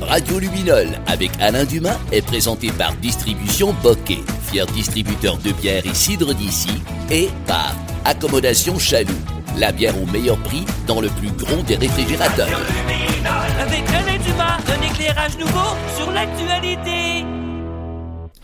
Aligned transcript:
Radio 0.00 0.38
Luminol 0.38 0.86
avec 1.06 1.30
Alain 1.40 1.64
Dumas 1.64 1.98
est 2.12 2.22
présenté 2.22 2.70
par 2.70 2.94
Distribution 2.96 3.74
Bokeh, 3.82 4.22
fier 4.50 4.66
distributeur 4.66 5.36
de 5.38 5.52
bière 5.52 5.84
et 5.86 5.94
cidre 5.94 6.34
d'ici, 6.34 6.82
et 7.10 7.28
par 7.46 7.74
Accommodation 8.04 8.78
Chaloux, 8.78 9.12
la 9.56 9.72
bière 9.72 10.00
au 10.00 10.06
meilleur 10.06 10.38
prix 10.38 10.64
dans 10.86 11.00
le 11.00 11.08
plus 11.08 11.30
gros 11.30 11.62
des 11.62 11.76
réfrigérateurs. 11.76 12.48
Avec 13.60 13.82
Alain 13.90 14.18
Dumas, 14.24 14.58
un 14.68 14.86
éclairage 14.86 15.36
nouveau 15.36 15.76
sur 15.96 16.10
l'actualité. 16.12 17.24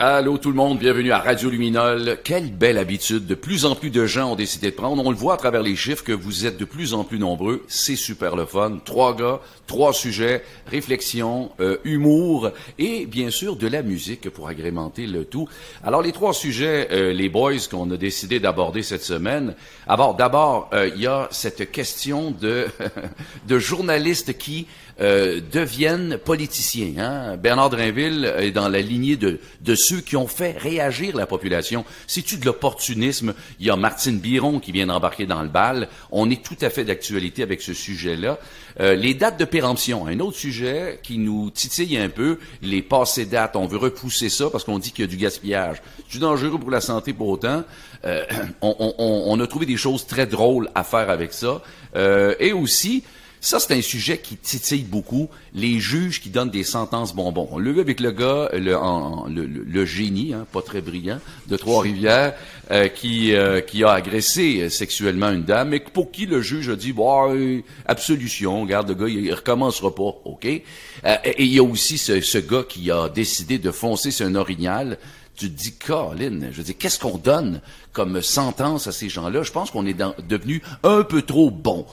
Allô 0.07 0.37
tout 0.37 0.51
le 0.51 0.55
monde, 0.55 0.81
bienvenue 0.81 1.13
à 1.13 1.19
Radio 1.19 1.49
Luminol. 1.49 2.19
Quelle 2.23 2.53
belle 2.53 2.77
habitude. 2.77 3.25
De 3.25 3.35
plus 3.35 3.65
en 3.65 3.75
plus 3.75 3.89
de 3.89 4.05
gens 4.05 4.33
ont 4.33 4.37
décidé 4.37 4.71
de 4.71 4.77
prendre. 4.77 5.03
On 5.03 5.11
le 5.11 5.17
voit 5.17 5.33
à 5.33 5.37
travers 5.39 5.63
les 5.63 5.77
chiffres 5.77 6.05
que 6.05 6.13
vous 6.13 6.45
êtes 6.45 6.59
de 6.59 6.67
plus 6.67 6.93
en 6.93 7.05
plus 7.05 7.19
nombreux. 7.19 7.65
C'est 7.69 7.97
super 7.97 8.37
le 8.37 8.45
fun. 8.45 8.81
Trois 8.85 9.17
gars, 9.17 9.41
trois 9.67 9.95
sujets, 9.95 10.45
réflexion, 10.67 11.53
euh, 11.59 11.79
humour 11.85 12.51
et 12.79 13.07
bien 13.07 13.31
sûr 13.31 13.57
de 13.57 13.67
la 13.67 13.81
musique 13.81 14.29
pour 14.29 14.47
agrémenter 14.47 15.07
le 15.07 15.25
tout. 15.25 15.49
Alors 15.83 16.03
les 16.03 16.13
trois 16.13 16.35
sujets, 16.35 16.89
euh, 16.93 17.15
les 17.15 17.31
boys 17.31 17.67
qu'on 17.71 17.91
a 17.91 17.97
décidé 17.97 18.41
d'aborder 18.41 18.83
cette 18.83 19.05
semaine. 19.05 19.55
Alors 19.87 20.17
d'abord, 20.17 20.69
euh, 20.75 20.91
il 20.95 21.01
y 21.01 21.07
a 21.07 21.29
cette 21.31 21.73
question 21.73 22.31
de, 22.31 22.67
de 23.49 23.59
journalistes 23.59 24.37
qui 24.37 24.67
euh, 25.01 25.41
deviennent 25.53 26.19
politiciens. 26.19 26.95
Hein? 26.99 27.37
Bernard 27.37 27.71
Drinville 27.71 28.33
est 28.39 28.51
dans 28.53 28.69
la 28.69 28.81
lignée 28.81 29.17
de, 29.17 29.41
de 29.61 29.75
ceux 29.75 30.01
qui 30.01 30.17
ont 30.17 30.27
fait 30.27 30.57
réagir 30.57 31.17
la 31.17 31.27
population. 31.27 31.85
C'est-tu 32.07 32.37
de 32.37 32.45
l'opportunisme? 32.45 33.35
Il 33.61 33.67
y 33.67 33.71
a 33.71 33.77
Martine 33.77 34.19
Biron 34.19 34.61
qui 34.61 34.73
vient 34.73 34.87
d'embarquer 34.87 35.27
dans 35.27 35.43
le 35.43 35.49
bal. 35.49 35.89
On 36.13 36.31
est 36.31 36.43
tout 36.43 36.57
à 36.61 36.71
fait 36.71 36.85
d'actualité 36.85 37.43
avec 37.43 37.63
ce 37.63 37.75
sujet-là. 37.75 38.39
Euh, 38.81 38.95
les 38.95 39.15
dates 39.15 39.39
de 39.39 39.45
péremption, 39.45 40.07
un 40.07 40.19
autre 40.21 40.37
sujet 40.37 40.99
qui 41.03 41.19
nous 41.19 41.51
titille 41.51 41.97
un 41.97 42.09
peu, 42.09 42.39
les 42.63 42.83
passées 42.83 43.27
dates. 43.27 43.57
On 43.57 43.67
veut 43.67 43.79
repousser 43.79 44.29
ça 44.29 44.51
parce 44.51 44.65
qu'on 44.65 44.79
dit 44.79 44.91
qu'il 44.91 45.05
y 45.05 45.09
a 45.09 45.11
du 45.11 45.17
gaspillage. 45.17 45.83
C'est 46.09 46.19
dangereux 46.19 46.59
pour 46.59 46.71
la 46.71 46.81
santé 46.81 47.13
pour 47.13 47.29
autant? 47.29 47.65
Euh, 48.05 48.25
on, 48.61 48.75
on, 48.79 49.25
on, 49.27 49.41
a 49.41 49.47
trouvé 49.47 49.67
des 49.67 49.77
choses 49.77 50.07
très 50.07 50.27
drôles 50.27 50.71
à 50.75 50.85
faire 50.85 51.11
avec 51.11 51.33
ça. 51.33 51.63
Euh, 51.97 52.35
et 52.41 52.53
aussi, 52.53 53.05
ça, 53.45 53.61
c'est 53.61 53.75
un 53.75 53.83
sujet 53.83 54.17
qui 54.17 54.39
titille 54.39 54.85
beaucoup. 54.85 55.29
Les 55.53 55.79
juges 55.79 56.23
qui 56.23 56.31
donnent 56.31 56.49
des 56.49 56.65
sentences 56.65 57.15
bonbons. 57.15 57.47
On 57.51 57.59
l'a 57.59 57.73
vu 57.73 57.81
avec 57.81 58.01
le 58.01 58.11
gars, 58.11 58.49
le, 58.55 59.85
génie, 59.85 60.33
hein, 60.33 60.47
pas 60.51 60.63
très 60.63 60.81
brillant, 60.81 61.19
de 61.47 61.59
Trois-Rivières, 61.59 62.33
euh, 62.71 62.89
qui, 62.89 63.35
euh, 63.35 63.61
qui 63.61 63.85
a 63.85 63.91
agressé 63.91 64.71
sexuellement 64.71 65.29
une 65.29 65.45
dame, 65.45 65.69
mais 65.69 65.81
pour 65.81 66.11
qui 66.11 66.25
le 66.25 66.41
juge 66.41 66.71
a 66.71 66.77
dit, 66.77 66.95
bon, 66.95 67.63
absolution, 67.85 68.63
regarde, 68.63 68.89
le 68.89 68.95
gars, 68.95 69.09
il, 69.09 69.35
recommencera 69.35 69.95
pas, 69.95 70.15
OK? 70.25 70.47
Euh, 70.47 71.17
et 71.25 71.45
il 71.45 71.53
y 71.53 71.59
a 71.59 71.63
aussi 71.63 71.99
ce, 71.99 72.39
gars 72.39 72.65
qui 72.67 72.91
a 72.91 73.11
décidé 73.11 73.59
de 73.59 73.71
foncer 73.71 74.11
sur 74.11 74.27
un 74.27 74.37
orignal 74.37 74.97
tu 75.37 75.51
te 75.51 75.61
dis, 75.61 75.75
Colin, 75.75 76.49
je 76.53 76.59
veux 76.59 76.63
dire, 76.63 76.77
qu'est-ce 76.79 77.01
qu'on 77.01 77.19
donne 77.19 77.61
comme 77.93 78.23
sentence 78.23 78.87
à 78.87 78.93
ces 78.93 79.09
gens-là? 79.09 79.43
Je 79.43 79.51
pense 79.51 79.73
qu'on 79.73 79.85
est 79.85 80.01
devenu 80.29 80.63
un 80.85 81.03
peu 81.03 81.23
trop 81.23 81.51
bon. 81.51 81.85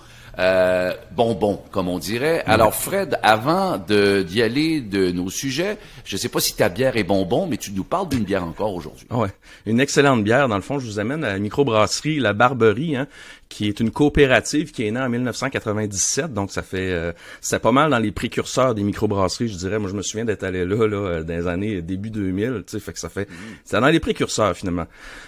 Euh, 0.41 0.93
bonbon, 1.11 1.61
comme 1.71 1.87
on 1.87 1.99
dirait. 1.99 2.43
Alors, 2.47 2.73
Fred, 2.73 3.19
avant 3.21 3.77
de, 3.77 4.23
d'y 4.23 4.41
aller 4.41 4.81
de 4.81 5.11
nos 5.11 5.29
sujets, 5.29 5.77
je 6.03 6.15
ne 6.15 6.19
sais 6.19 6.29
pas 6.29 6.39
si 6.39 6.55
ta 6.55 6.67
bière 6.67 6.97
est 6.97 7.03
bonbon, 7.03 7.45
mais 7.45 7.57
tu 7.57 7.71
nous 7.71 7.83
parles 7.83 8.09
d'une 8.09 8.23
bière 8.23 8.43
encore 8.43 8.73
aujourd'hui. 8.73 9.05
Ouais, 9.11 9.29
une 9.67 9.79
excellente 9.79 10.23
bière. 10.23 10.47
Dans 10.47 10.55
le 10.55 10.63
fond, 10.63 10.79
je 10.79 10.87
vous 10.87 10.99
amène 10.99 11.23
à 11.23 11.33
la 11.33 11.37
microbrasserie 11.37 12.19
La 12.19 12.33
Barberie, 12.33 12.95
hein, 12.95 13.07
qui 13.49 13.67
est 13.67 13.79
une 13.79 13.91
coopérative 13.91 14.71
qui 14.71 14.87
est 14.87 14.91
née 14.91 14.99
en 14.99 15.09
1997. 15.09 16.33
Donc, 16.33 16.51
ça 16.51 16.63
fait, 16.63 16.91
euh, 16.91 17.11
c'est 17.39 17.59
pas 17.59 17.71
mal 17.71 17.91
dans 17.91 17.99
les 17.99 18.11
précurseurs 18.11 18.73
des 18.73 18.83
microbrasseries, 18.83 19.49
je 19.49 19.57
dirais. 19.57 19.77
Moi, 19.77 19.91
je 19.91 19.95
me 19.95 20.01
souviens 20.01 20.25
d'être 20.25 20.43
allé 20.43 20.65
là, 20.65 20.87
là, 20.87 21.23
dans 21.23 21.33
les 21.35 21.47
années 21.47 21.83
début 21.83 22.09
2000. 22.09 22.63
Tu 22.65 22.71
sais, 22.71 22.79
fait 22.79 22.93
que 22.93 22.99
ça 22.99 23.09
fait, 23.09 23.27
c'est 23.63 23.79
dans 23.79 23.87
les 23.87 23.99
précurseurs 23.99 24.55
finalement. 24.55 24.87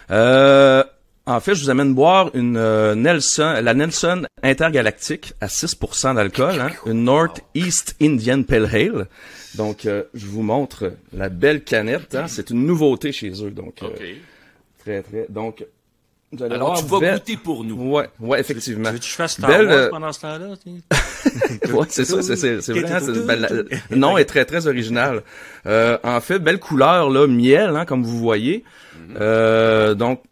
Euh, 0.09 0.83
en 1.25 1.39
fait, 1.39 1.55
je 1.55 1.63
vous 1.63 1.69
amène 1.69 1.93
boire 1.93 2.31
une 2.33 2.57
euh, 2.57 2.95
Nelson, 2.95 3.59
la 3.61 3.73
Nelson 3.73 4.23
intergalactique 4.41 5.33
à 5.39 5.47
6% 5.47 6.15
d'alcool, 6.15 6.59
hein, 6.59 6.69
une 6.85 7.05
North-East 7.05 7.95
Indian 8.01 8.43
Pale 8.43 8.69
Ale. 8.73 9.07
Donc, 9.55 9.85
euh, 9.85 10.03
je 10.13 10.25
vous 10.25 10.41
montre 10.41 10.93
la 11.13 11.29
belle 11.29 11.63
canette. 11.63 12.15
Hein, 12.15 12.25
c'est 12.27 12.49
une 12.49 12.65
nouveauté 12.65 13.11
chez 13.11 13.31
eux. 13.43 13.51
Donc, 13.51 13.83
euh, 13.83 13.89
très, 14.79 15.01
très. 15.01 15.27
Donc, 15.29 15.65
vous 16.33 16.43
allez 16.43 16.55
Alors, 16.55 16.83
voir, 16.83 16.99
tu 16.99 17.05
vas 17.05 17.13
goûter 17.13 17.37
pour 17.37 17.63
nous. 17.63 17.75
Ouais, 17.91 18.09
ouais, 18.19 18.39
effectivement. 18.39 18.89
Tu 18.89 18.93
veux 18.93 18.99
que 18.99 19.05
je 19.05 19.11
fasse 19.11 19.33
Star 19.33 19.49
belle, 19.49 19.67
Wars 19.67 19.89
pendant 19.91 20.11
ce 20.11 20.19
temps-là? 20.21 20.47
ouais, 21.73 21.85
c'est 21.89 22.05
ça, 22.05 22.21
c'est, 22.23 22.35
c'est, 22.35 22.61
c'est 22.61 22.73
vrai. 22.73 22.91
Hein, 22.91 22.99
ben, 23.27 23.65
le 23.91 23.95
nom 23.95 24.17
est 24.17 24.25
très, 24.25 24.43
très 24.43 24.65
original. 24.65 25.21
Euh, 25.67 25.97
en 26.03 26.19
fait, 26.21 26.39
belle 26.39 26.59
couleur, 26.59 27.11
là, 27.11 27.27
miel, 27.27 27.75
hein, 27.75 27.85
comme 27.85 28.03
vous 28.03 28.17
voyez. 28.17 28.63
Euh, 29.19 29.93
donc, 29.93 30.23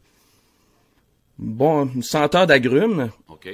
Bon, 1.42 1.88
une 1.88 2.04
senteur 2.04 2.46
d'agrumes. 2.46 3.10
OK. 3.28 3.50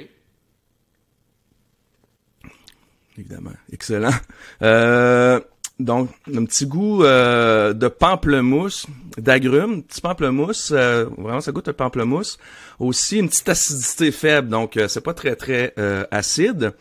Évidemment. 3.16 3.54
Excellent. 3.72 4.12
Euh, 4.62 5.40
donc, 5.80 6.10
un 6.32 6.44
petit 6.44 6.66
goût 6.66 7.02
euh, 7.02 7.72
de 7.72 7.88
pamplemousse, 7.88 8.86
d'agrumes, 9.16 9.82
petit 9.82 10.00
pamplemousse, 10.02 10.70
euh, 10.72 11.06
vraiment 11.16 11.40
ça 11.40 11.50
goûte 11.50 11.68
le 11.68 11.72
pamplemousse. 11.72 12.38
Aussi 12.78 13.18
une 13.18 13.28
petite 13.28 13.48
acidité 13.48 14.12
faible, 14.12 14.48
donc 14.48 14.76
euh, 14.76 14.86
c'est 14.88 15.00
pas 15.00 15.14
très 15.14 15.34
très 15.34 15.72
euh, 15.78 16.04
acide. 16.10 16.74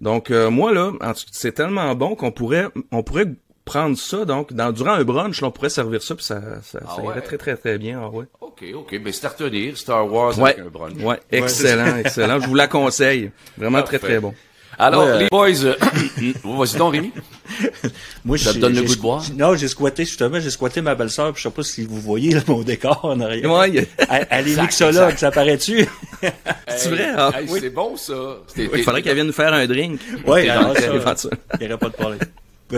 Donc 0.00 0.30
euh, 0.30 0.50
moi 0.50 0.72
là, 0.72 0.92
c'est 1.32 1.52
tellement 1.52 1.94
bon 1.94 2.14
qu'on 2.14 2.32
pourrait 2.32 2.68
on 2.92 3.02
pourrait 3.02 3.32
prendre 3.64 3.96
ça, 3.96 4.24
donc, 4.24 4.52
dans, 4.52 4.72
durant 4.72 4.92
un 4.92 5.04
brunch, 5.04 5.40
là, 5.40 5.48
on 5.48 5.50
pourrait 5.50 5.70
servir 5.70 6.02
ça, 6.02 6.14
puis 6.14 6.24
ça, 6.24 6.40
ça, 6.62 6.78
Ah 6.84 6.94
ça 6.96 7.02
ouais? 7.02 7.08
irait 7.12 7.22
très, 7.22 7.38
très, 7.38 7.56
très 7.56 7.78
bien. 7.78 8.00
Ah 8.02 8.08
ouais. 8.10 8.26
OK, 8.40 8.62
OK. 8.74 8.98
Ben, 9.02 9.12
c'est 9.12 9.24
à 9.26 9.30
retenir, 9.30 9.76
Star 9.78 10.10
Wars 10.12 10.38
Ouais, 10.38 10.52
avec 10.54 10.66
un 10.66 10.70
brunch. 10.70 11.02
ouais, 11.02 11.18
excellent, 11.30 11.96
excellent. 11.96 12.40
Je 12.40 12.46
vous 12.46 12.54
la 12.54 12.66
conseille. 12.68 13.30
Vraiment 13.56 13.82
très, 13.82 13.98
Parfait. 13.98 14.14
très 14.14 14.20
bon. 14.20 14.34
Alors, 14.76 15.04
Ouais, 15.06 15.18
les 15.20 15.28
boys, 15.28 15.64
euh, 15.66 15.74
vas-y 16.44 16.76
donc, 16.76 16.94
Rémi. 16.94 17.12
Moi, 18.24 18.36
Ça 18.38 18.50
te 18.50 18.54
j'ai- 18.54 18.60
donne 18.60 18.72
le 18.72 18.80
j'ai- 18.80 18.86
goût 18.86 18.96
de 18.96 19.00
boire? 19.00 19.22
Non, 19.36 19.54
j'ai 19.54 19.68
squatté, 19.68 20.04
justement, 20.04 20.40
j'ai 20.40 20.50
squatté 20.50 20.80
ma 20.80 20.94
belle-sœur, 20.96 21.32
puis 21.32 21.42
je 21.42 21.48
sais 21.48 21.54
pas 21.54 21.62
si 21.62 21.84
vous 21.84 22.00
voyez 22.00 22.32
là, 22.34 22.40
mon 22.48 22.62
décor 22.62 23.00
en 23.04 23.20
arrière. 23.20 23.50
Ouais, 23.52 23.68
il 23.70 23.74
y 23.76 23.78
a- 23.78 23.82
Elle, 24.10 24.26
elle 24.30 24.48
est 24.48 24.60
mixologue, 24.60 25.16
ça 25.16 25.30
paraît-tu? 25.30 25.86
C'est 26.68 26.88
vrai, 26.90 27.06
ah, 27.16 27.30
Hey, 27.38 27.46
oui. 27.48 27.60
C'est 27.62 27.70
bon, 27.70 27.96
ça. 27.96 28.14
C'était- 28.48 28.68
il 28.78 28.82
faudrait 28.82 29.02
qu'elle 29.02 29.14
vienne 29.14 29.28
nous 29.28 29.32
faire 29.32 29.52
un 29.54 29.66
drink. 29.66 30.00
Oui, 30.26 30.48
alors 30.48 30.74
ça, 30.76 30.80
il 30.86 30.90
n'y 30.90 31.66
aurait 31.68 31.78
pas 31.78 31.88
de 31.88 31.94
problème. 31.94 32.18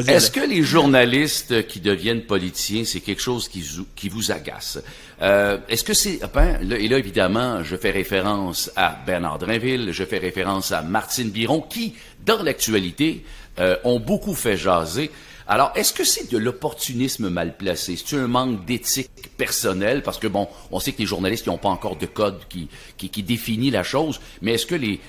Est-ce 0.09 0.31
que 0.31 0.41
les 0.41 0.63
journalistes 0.63 1.67
qui 1.67 1.81
deviennent 1.81 2.23
politiciens, 2.23 2.85
c'est 2.85 3.01
quelque 3.01 3.23
chose 3.23 3.49
qui, 3.49 3.65
qui 3.95 4.09
vous 4.09 4.31
agace? 4.31 4.79
Euh, 5.23 5.59
Est-ce 5.69 5.85
que 5.85 5.95
c'est... 5.95 6.21
Ben, 6.35 6.59
là, 6.63 6.77
et 6.79 6.89
là, 6.89 6.99
évidemment, 6.99 7.63
je 7.63 7.77
fais 7.77 7.91
référence 7.91 8.71
à 8.77 8.99
Bernard 9.07 9.39
Drinville, 9.39 9.93
je 9.93 10.05
fais 10.05 10.19
référence 10.19 10.73
à 10.73 10.83
Martine 10.83 11.31
Biron, 11.31 11.61
qui, 11.61 11.95
dans 12.25 12.43
l'actualité, 12.43 13.25
euh, 13.59 13.77
ont 13.85 14.01
beaucoup 14.01 14.35
fait 14.35 14.57
jaser. 14.57 15.11
Alors, 15.49 15.73
est-ce 15.77 15.93
que 15.93 16.03
c'est 16.05 16.31
de 16.31 16.39
l'opportunisme 16.39 17.29
mal 17.29 17.57
placé? 17.57 17.97
C'est 17.97 18.17
un 18.17 18.27
manque 18.27 18.65
d'éthique 18.65 19.11
personnelle? 19.37 20.03
Parce 20.03 20.19
que, 20.19 20.27
bon, 20.27 20.49
on 20.73 20.81
sait 20.81 20.93
que 20.93 20.99
les 20.99 21.07
journalistes 21.07 21.47
n'ont 21.47 21.57
pas 21.57 21.69
encore 21.69 21.97
de 21.97 22.07
code 22.07 22.41
qui, 22.49 22.69
qui, 22.97 23.11
qui 23.11 23.23
définit 23.23 23.71
la 23.71 23.85
chose, 23.85 24.21
mais 24.43 24.55
est-ce 24.55 24.67
que 24.67 24.75
les, 24.75 25.01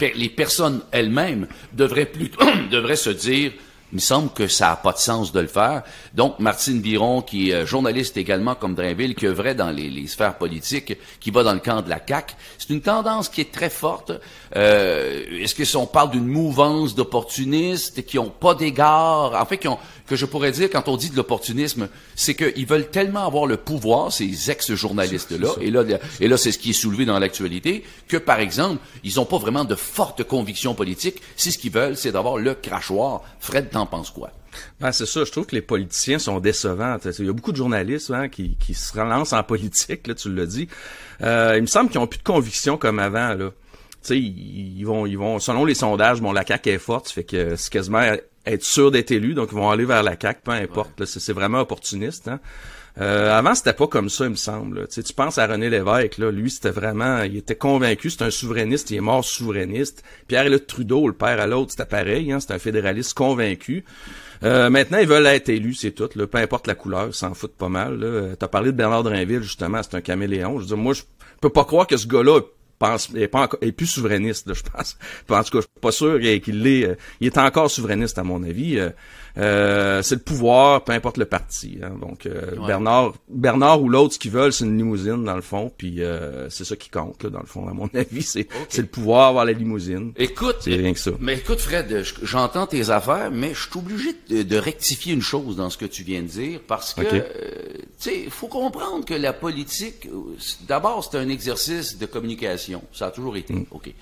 les 0.00 0.28
personnes 0.30 0.80
elles-mêmes 0.92 1.46
devraient 1.74 2.06
plutôt 2.06 2.40
devraient 2.70 2.96
se 2.96 3.10
dire 3.10 3.52
il 3.92 3.96
me 3.96 4.00
semble 4.00 4.30
que 4.30 4.48
ça 4.48 4.68
n'a 4.68 4.76
pas 4.76 4.92
de 4.92 4.98
sens 4.98 5.32
de 5.32 5.40
le 5.40 5.46
faire. 5.46 5.82
Donc, 6.14 6.38
Martine 6.38 6.80
Biron, 6.80 7.20
qui 7.20 7.50
est 7.50 7.54
euh, 7.54 7.66
journaliste 7.66 8.16
également 8.16 8.54
comme 8.54 8.74
Drainville, 8.74 9.14
qui 9.14 9.26
œuvrait 9.26 9.54
dans 9.54 9.70
les, 9.70 10.06
sphères 10.06 10.38
politiques, 10.38 10.96
qui 11.20 11.30
va 11.30 11.42
dans 11.42 11.52
le 11.52 11.60
camp 11.60 11.82
de 11.82 11.90
la 11.90 12.00
CAQ, 12.04 12.34
c'est 12.58 12.70
une 12.70 12.80
tendance 12.80 13.28
qui 13.28 13.42
est 13.42 13.52
très 13.52 13.68
forte. 13.68 14.12
Euh, 14.56 15.42
Est-ce 15.42 15.54
que 15.54 15.66
si 15.66 15.76
on 15.76 15.86
parle 15.86 16.10
d'une 16.10 16.26
mouvance 16.26 16.94
d'opportunistes 16.94 18.06
qui 18.06 18.18
ont 18.18 18.30
pas 18.30 18.54
d'égard, 18.54 19.34
en 19.40 19.44
fait, 19.44 19.58
qui 19.58 19.68
ont, 19.68 19.78
que 20.12 20.16
je 20.18 20.26
pourrais 20.26 20.52
dire, 20.52 20.68
quand 20.68 20.88
on 20.88 20.98
dit 20.98 21.08
de 21.08 21.16
l'opportunisme, 21.16 21.88
c'est 22.16 22.34
qu'ils 22.34 22.66
veulent 22.66 22.90
tellement 22.90 23.26
avoir 23.26 23.46
le 23.46 23.56
pouvoir, 23.56 24.12
ces 24.12 24.50
ex-journalistes-là, 24.50 25.54
et 25.62 25.70
là, 25.70 25.84
et 26.20 26.28
là, 26.28 26.36
c'est 26.36 26.52
ce 26.52 26.58
qui 26.58 26.70
est 26.70 26.74
soulevé 26.74 27.06
dans 27.06 27.18
l'actualité, 27.18 27.82
que, 28.08 28.18
par 28.18 28.38
exemple, 28.38 28.82
ils 29.04 29.14
n'ont 29.16 29.24
pas 29.24 29.38
vraiment 29.38 29.64
de 29.64 29.74
fortes 29.74 30.22
convictions 30.24 30.74
politiques. 30.74 31.22
Si 31.34 31.50
ce 31.50 31.56
qu'ils 31.56 31.72
veulent, 31.72 31.96
c'est 31.96 32.12
d'avoir 32.12 32.36
le 32.36 32.52
crachoir. 32.52 33.22
Fred, 33.40 33.70
t'en 33.70 33.86
penses 33.86 34.10
quoi? 34.10 34.32
Ben, 34.80 34.92
c'est 34.92 35.06
ça, 35.06 35.24
je 35.24 35.32
trouve 35.32 35.46
que 35.46 35.54
les 35.54 35.62
politiciens 35.62 36.18
sont 36.18 36.40
décevants. 36.40 36.98
Il 37.18 37.24
y 37.24 37.28
a 37.30 37.32
beaucoup 37.32 37.52
de 37.52 37.56
journalistes 37.56 38.10
hein, 38.10 38.28
qui, 38.28 38.56
qui 38.56 38.74
se 38.74 38.92
relancent 38.92 39.32
en 39.32 39.42
politique, 39.42 40.06
là, 40.08 40.14
tu 40.14 40.30
l'as 40.30 40.44
dit. 40.44 40.68
Euh, 41.22 41.54
il 41.56 41.62
me 41.62 41.66
semble 41.66 41.88
qu'ils 41.88 42.00
ont 42.00 42.06
plus 42.06 42.18
de 42.18 42.22
conviction 42.22 42.76
comme 42.76 42.98
avant. 42.98 43.32
Là. 43.32 43.50
T'sais, 44.02 44.18
ils, 44.18 44.78
ils 44.78 44.84
vont, 44.84 45.06
ils 45.06 45.16
vont, 45.16 45.38
selon 45.38 45.64
les 45.64 45.74
sondages, 45.74 46.20
bon, 46.20 46.32
la 46.32 46.44
CAQ 46.44 46.68
est 46.68 46.78
forte, 46.78 47.08
fait 47.08 47.24
que 47.24 47.56
c'est 47.56 47.72
quasiment 47.72 48.14
être 48.46 48.64
sûr 48.64 48.90
d'être 48.90 49.10
élu, 49.10 49.34
donc 49.34 49.50
ils 49.52 49.56
vont 49.56 49.70
aller 49.70 49.84
vers 49.84 50.02
la 50.02 50.16
CAQ, 50.20 50.40
peu 50.44 50.50
importe. 50.52 51.04
C'est 51.04 51.32
vraiment 51.32 51.60
opportuniste. 51.60 52.28
Hein. 52.28 52.40
Euh, 53.00 53.32
avant, 53.32 53.54
c'était 53.54 53.72
pas 53.72 53.86
comme 53.86 54.10
ça, 54.10 54.24
il 54.24 54.30
me 54.30 54.36
semble. 54.36 54.86
Tu, 54.88 55.02
tu 55.02 55.14
penses 55.14 55.38
à 55.38 55.46
René 55.46 55.70
Lévesque, 55.70 56.18
là, 56.18 56.30
lui, 56.30 56.50
c'était 56.50 56.70
vraiment, 56.70 57.22
il 57.22 57.38
était 57.38 57.56
convaincu, 57.56 58.10
c'est 58.10 58.22
un 58.22 58.30
souverainiste, 58.30 58.90
il 58.90 58.96
est 58.96 59.00
mort 59.00 59.24
souverainiste. 59.24 60.02
Pierre-Éliott 60.26 60.66
Trudeau, 60.66 61.06
le 61.08 61.14
père 61.14 61.40
à 61.40 61.46
l'autre, 61.46 61.70
c'était 61.70 61.86
pareil, 61.86 62.32
hein, 62.32 62.40
c'est 62.40 62.52
un 62.52 62.58
fédéraliste 62.58 63.14
convaincu. 63.14 63.84
Euh, 64.42 64.68
maintenant, 64.68 64.98
ils 64.98 65.06
veulent 65.06 65.26
être 65.26 65.48
élus, 65.48 65.74
c'est 65.74 65.92
tout. 65.92 66.10
Là. 66.16 66.26
Peu 66.26 66.38
importe 66.38 66.66
la 66.66 66.74
couleur, 66.74 67.14
s'en 67.14 67.32
foutent 67.32 67.56
pas 67.56 67.68
mal. 67.68 67.98
Tu 68.38 68.44
as 68.44 68.48
parlé 68.48 68.72
de 68.72 68.76
Bernard 68.76 69.04
Drinville, 69.04 69.42
justement, 69.42 69.82
c'est 69.82 69.94
un 69.94 70.00
caméléon. 70.00 70.56
Je 70.56 70.62
veux 70.62 70.66
dire, 70.66 70.76
moi, 70.76 70.92
je 70.92 71.02
peux 71.40 71.48
pas 71.48 71.64
croire 71.64 71.86
que 71.86 71.96
ce 71.96 72.06
gars-là 72.06 72.40
pense, 72.82 73.08
est, 73.14 73.28
pas 73.28 73.42
encore, 73.42 73.60
est 73.62 73.72
plus 73.72 73.86
souverainiste, 73.86 74.52
je 74.52 74.62
pense. 74.62 74.96
En 75.30 75.42
tout 75.42 75.50
cas, 75.50 75.58
je 75.58 75.60
suis 75.60 75.80
pas 75.80 75.92
sûr 75.92 76.20
qu'il 76.42 76.62
l'est. 76.62 76.84
Euh, 76.84 76.94
il 77.20 77.26
est 77.26 77.38
encore 77.38 77.70
souverainiste, 77.70 78.18
à 78.18 78.22
mon 78.22 78.42
avis. 78.42 78.78
Euh, 78.78 78.90
euh, 79.38 80.02
c'est 80.02 80.16
le 80.16 80.20
pouvoir, 80.20 80.84
peu 80.84 80.92
importe 80.92 81.16
le 81.16 81.24
parti. 81.24 81.78
Hein. 81.82 81.94
Donc 82.00 82.28
Bernard, 82.66 83.14
Bernard 83.30 83.80
ou 83.80 83.88
l'autre, 83.88 84.14
ce 84.14 84.18
qu'ils 84.18 84.30
veulent, 84.30 84.52
c'est 84.52 84.64
une 84.64 84.76
limousine 84.76 85.24
dans 85.24 85.36
le 85.36 85.40
fond, 85.40 85.72
puis 85.74 86.00
c'est 86.50 86.64
ça 86.64 86.76
qui 86.76 86.90
compte 86.90 87.22
là, 87.22 87.30
dans 87.30 87.40
le 87.40 87.46
fond. 87.46 87.66
À 87.66 87.72
mon 87.72 87.86
avis, 87.94 88.22
c'est 88.22 88.46
le 88.76 88.86
pouvoir, 88.86 89.28
avoir 89.28 89.46
la 89.46 89.52
limousine. 89.52 90.12
Écoute, 90.16 90.56
c'est 90.60 90.74
rien 90.74 90.92
que 90.92 90.98
ça. 90.98 91.12
Mais 91.18 91.36
écoute, 91.36 91.60
Fred, 91.60 92.04
j'entends 92.22 92.66
tes 92.66 92.90
affaires, 92.90 93.30
mais 93.30 93.54
je 93.54 93.62
suis 93.62 93.78
obligé 93.78 94.14
de, 94.28 94.56
rectifier 94.58 95.14
une 95.14 95.22
chose 95.22 95.56
dans 95.56 95.70
ce 95.70 95.78
que 95.78 95.86
tu 95.86 96.02
viens 96.02 96.20
de 96.20 96.26
dire, 96.26 96.60
parce 96.66 96.92
que 96.92 97.02
tu 97.02 97.22
sais, 97.96 98.26
faut 98.28 98.48
comprendre 98.48 99.06
que 99.06 99.14
la 99.14 99.32
politique, 99.32 100.08
d'abord, 100.68 101.08
c'est 101.10 101.16
un 101.16 101.30
exercice 101.30 101.96
de 101.96 102.04
communication 102.04 102.71
ça 102.92 103.06
a 103.06 103.10
toujours 103.10 103.36
été. 103.36 103.54
Mm. 103.54 103.66
OK. 103.70 103.92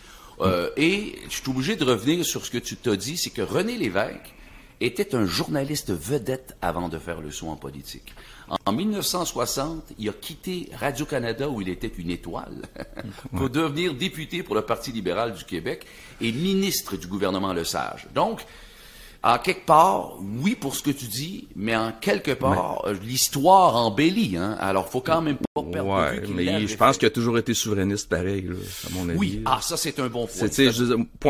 Euh, 0.41 0.71
et 0.77 1.19
je 1.29 1.35
suis 1.35 1.51
obligé 1.51 1.77
de 1.77 1.85
revenir 1.85 2.25
sur 2.25 2.45
ce 2.45 2.51
que 2.51 2.59
tu 2.59 2.77
t'as 2.77 2.97
dit, 2.97 3.17
c'est 3.17 3.31
que 3.31 3.43
René 3.43 3.77
Lévesque 3.77 4.35
était 4.81 5.15
un 5.15 5.27
journaliste 5.27 5.93
vedette 5.93 6.57
avant 6.63 6.89
de 6.89 6.99
faire 6.99 7.21
le 7.21 7.31
saut 7.31 7.49
en 7.49 7.57
politique. 7.57 8.15
En, 8.65 8.73
1960, 8.73 9.93
il 9.99 10.09
a 10.09 10.13
quitté 10.13 10.71
Radio-Canada 10.75 11.49
où 11.49 11.61
il 11.61 11.69
était 11.69 11.93
une 11.99 12.11
étoile 12.11 12.63
pour 13.37 13.51
devenir 13.51 13.95
député 13.95 14.43
pour 14.43 14.55
le 14.55 14.63
Parti 14.63 14.91
libéral 14.91 15.35
du 15.35 15.45
Québec 15.45 15.87
et 16.21 16.33
ministre 16.33 16.97
du 16.97 17.07
gouvernement 17.07 17.53
Lesage. 17.53 18.09
Donc, 18.15 18.45
en 19.23 19.39
quelque 19.39 19.67
part, 19.67 20.15
oui 20.43 20.55
pour 20.55 20.75
ce 20.75 20.83
que 20.83 20.91
tu 20.91 21.05
dis, 21.05 21.47
mais 21.55 21.77
en 21.77 21.93
quelque 21.93 22.31
part, 22.31 22.85
euh, 22.87 22.95
l'histoire 23.05 23.77
embellit. 23.77 24.39
Hein? 24.39 24.57
Alors, 24.61 24.89
faut 24.89 25.03
quand 25.03 25.21
même 25.21 25.37
pas 25.55 25.63
perdre 25.63 25.91
ouais, 25.91 26.23
mais 26.35 26.67
je 26.67 26.77
pense 26.77 26.97
qu'il 26.97 27.07
a 27.07 27.11
toujours 27.11 27.37
été 27.37 27.53
souverainiste 27.53 28.09
pareil, 28.09 28.49
à 28.87 28.95
mon 28.95 29.11
avis. 29.11 29.19
Oui, 29.19 29.43
ah 29.45 29.59
ça 29.61 29.77
c'est 29.77 29.99
un 30.01 30.07
bon 30.07 30.27
point. 30.27 30.49
C'est, 30.51 30.69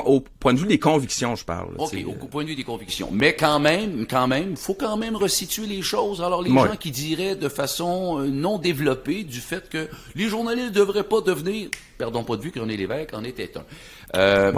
au 0.04 0.20
point 0.20 0.54
de 0.54 0.58
vue 0.60 0.68
des 0.68 0.78
convictions, 0.78 1.34
je 1.34 1.44
parle. 1.44 1.74
Ok, 1.78 1.96
au 2.06 2.26
point 2.26 2.44
de 2.44 2.50
vue 2.50 2.54
des 2.54 2.64
convictions. 2.64 3.08
Mais 3.12 3.34
quand 3.34 3.58
même, 3.58 4.06
quand 4.08 4.28
même, 4.28 4.56
faut 4.56 4.74
quand 4.74 4.96
même 4.96 5.16
resituer 5.16 5.66
les 5.66 5.82
choses. 5.82 6.22
Alors, 6.22 6.42
les 6.42 6.50
gens 6.50 6.76
qui 6.78 6.92
diraient 6.92 7.34
de 7.34 7.48
façon 7.48 8.20
euh, 8.20 8.28
non 8.28 8.58
développée 8.58 9.24
du 9.24 9.40
fait 9.40 9.68
que 9.68 9.88
les 10.14 10.28
journalistes 10.28 10.68
ne 10.68 10.74
devraient 10.74 11.02
pas 11.02 11.20
devenir, 11.22 11.70
perdons 11.98 12.22
pas 12.22 12.36
de 12.36 12.42
vue 12.42 12.52
que 12.52 12.60
René 12.60 12.76
Lévesque 12.76 13.14
en 13.14 13.24
était 13.24 13.50
un. 13.56 13.64
Euh, 14.16 14.52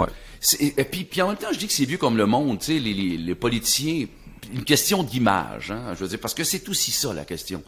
et 0.59 0.83
puis, 0.83 1.05
puis 1.05 1.21
en 1.21 1.29
même 1.29 1.37
temps, 1.37 1.51
je 1.51 1.59
dis 1.59 1.67
que 1.67 1.73
c'est 1.73 1.85
vieux 1.85 1.97
comme 1.97 2.17
le 2.17 2.25
monde, 2.25 2.59
tu 2.59 2.65
sais, 2.65 2.79
les, 2.79 2.93
les, 2.93 3.17
les 3.17 3.35
politiciens, 3.35 4.05
une 4.53 4.63
question 4.63 5.03
d'image, 5.03 5.71
hein, 5.71 5.93
je 5.95 5.99
veux 6.03 6.09
dire, 6.09 6.19
parce 6.19 6.33
que 6.33 6.43
c'est 6.43 6.67
aussi 6.69 6.91
ça 6.91 7.13
la 7.13 7.25
question. 7.25 7.63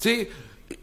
Tu 0.00 0.08
sais, 0.08 0.30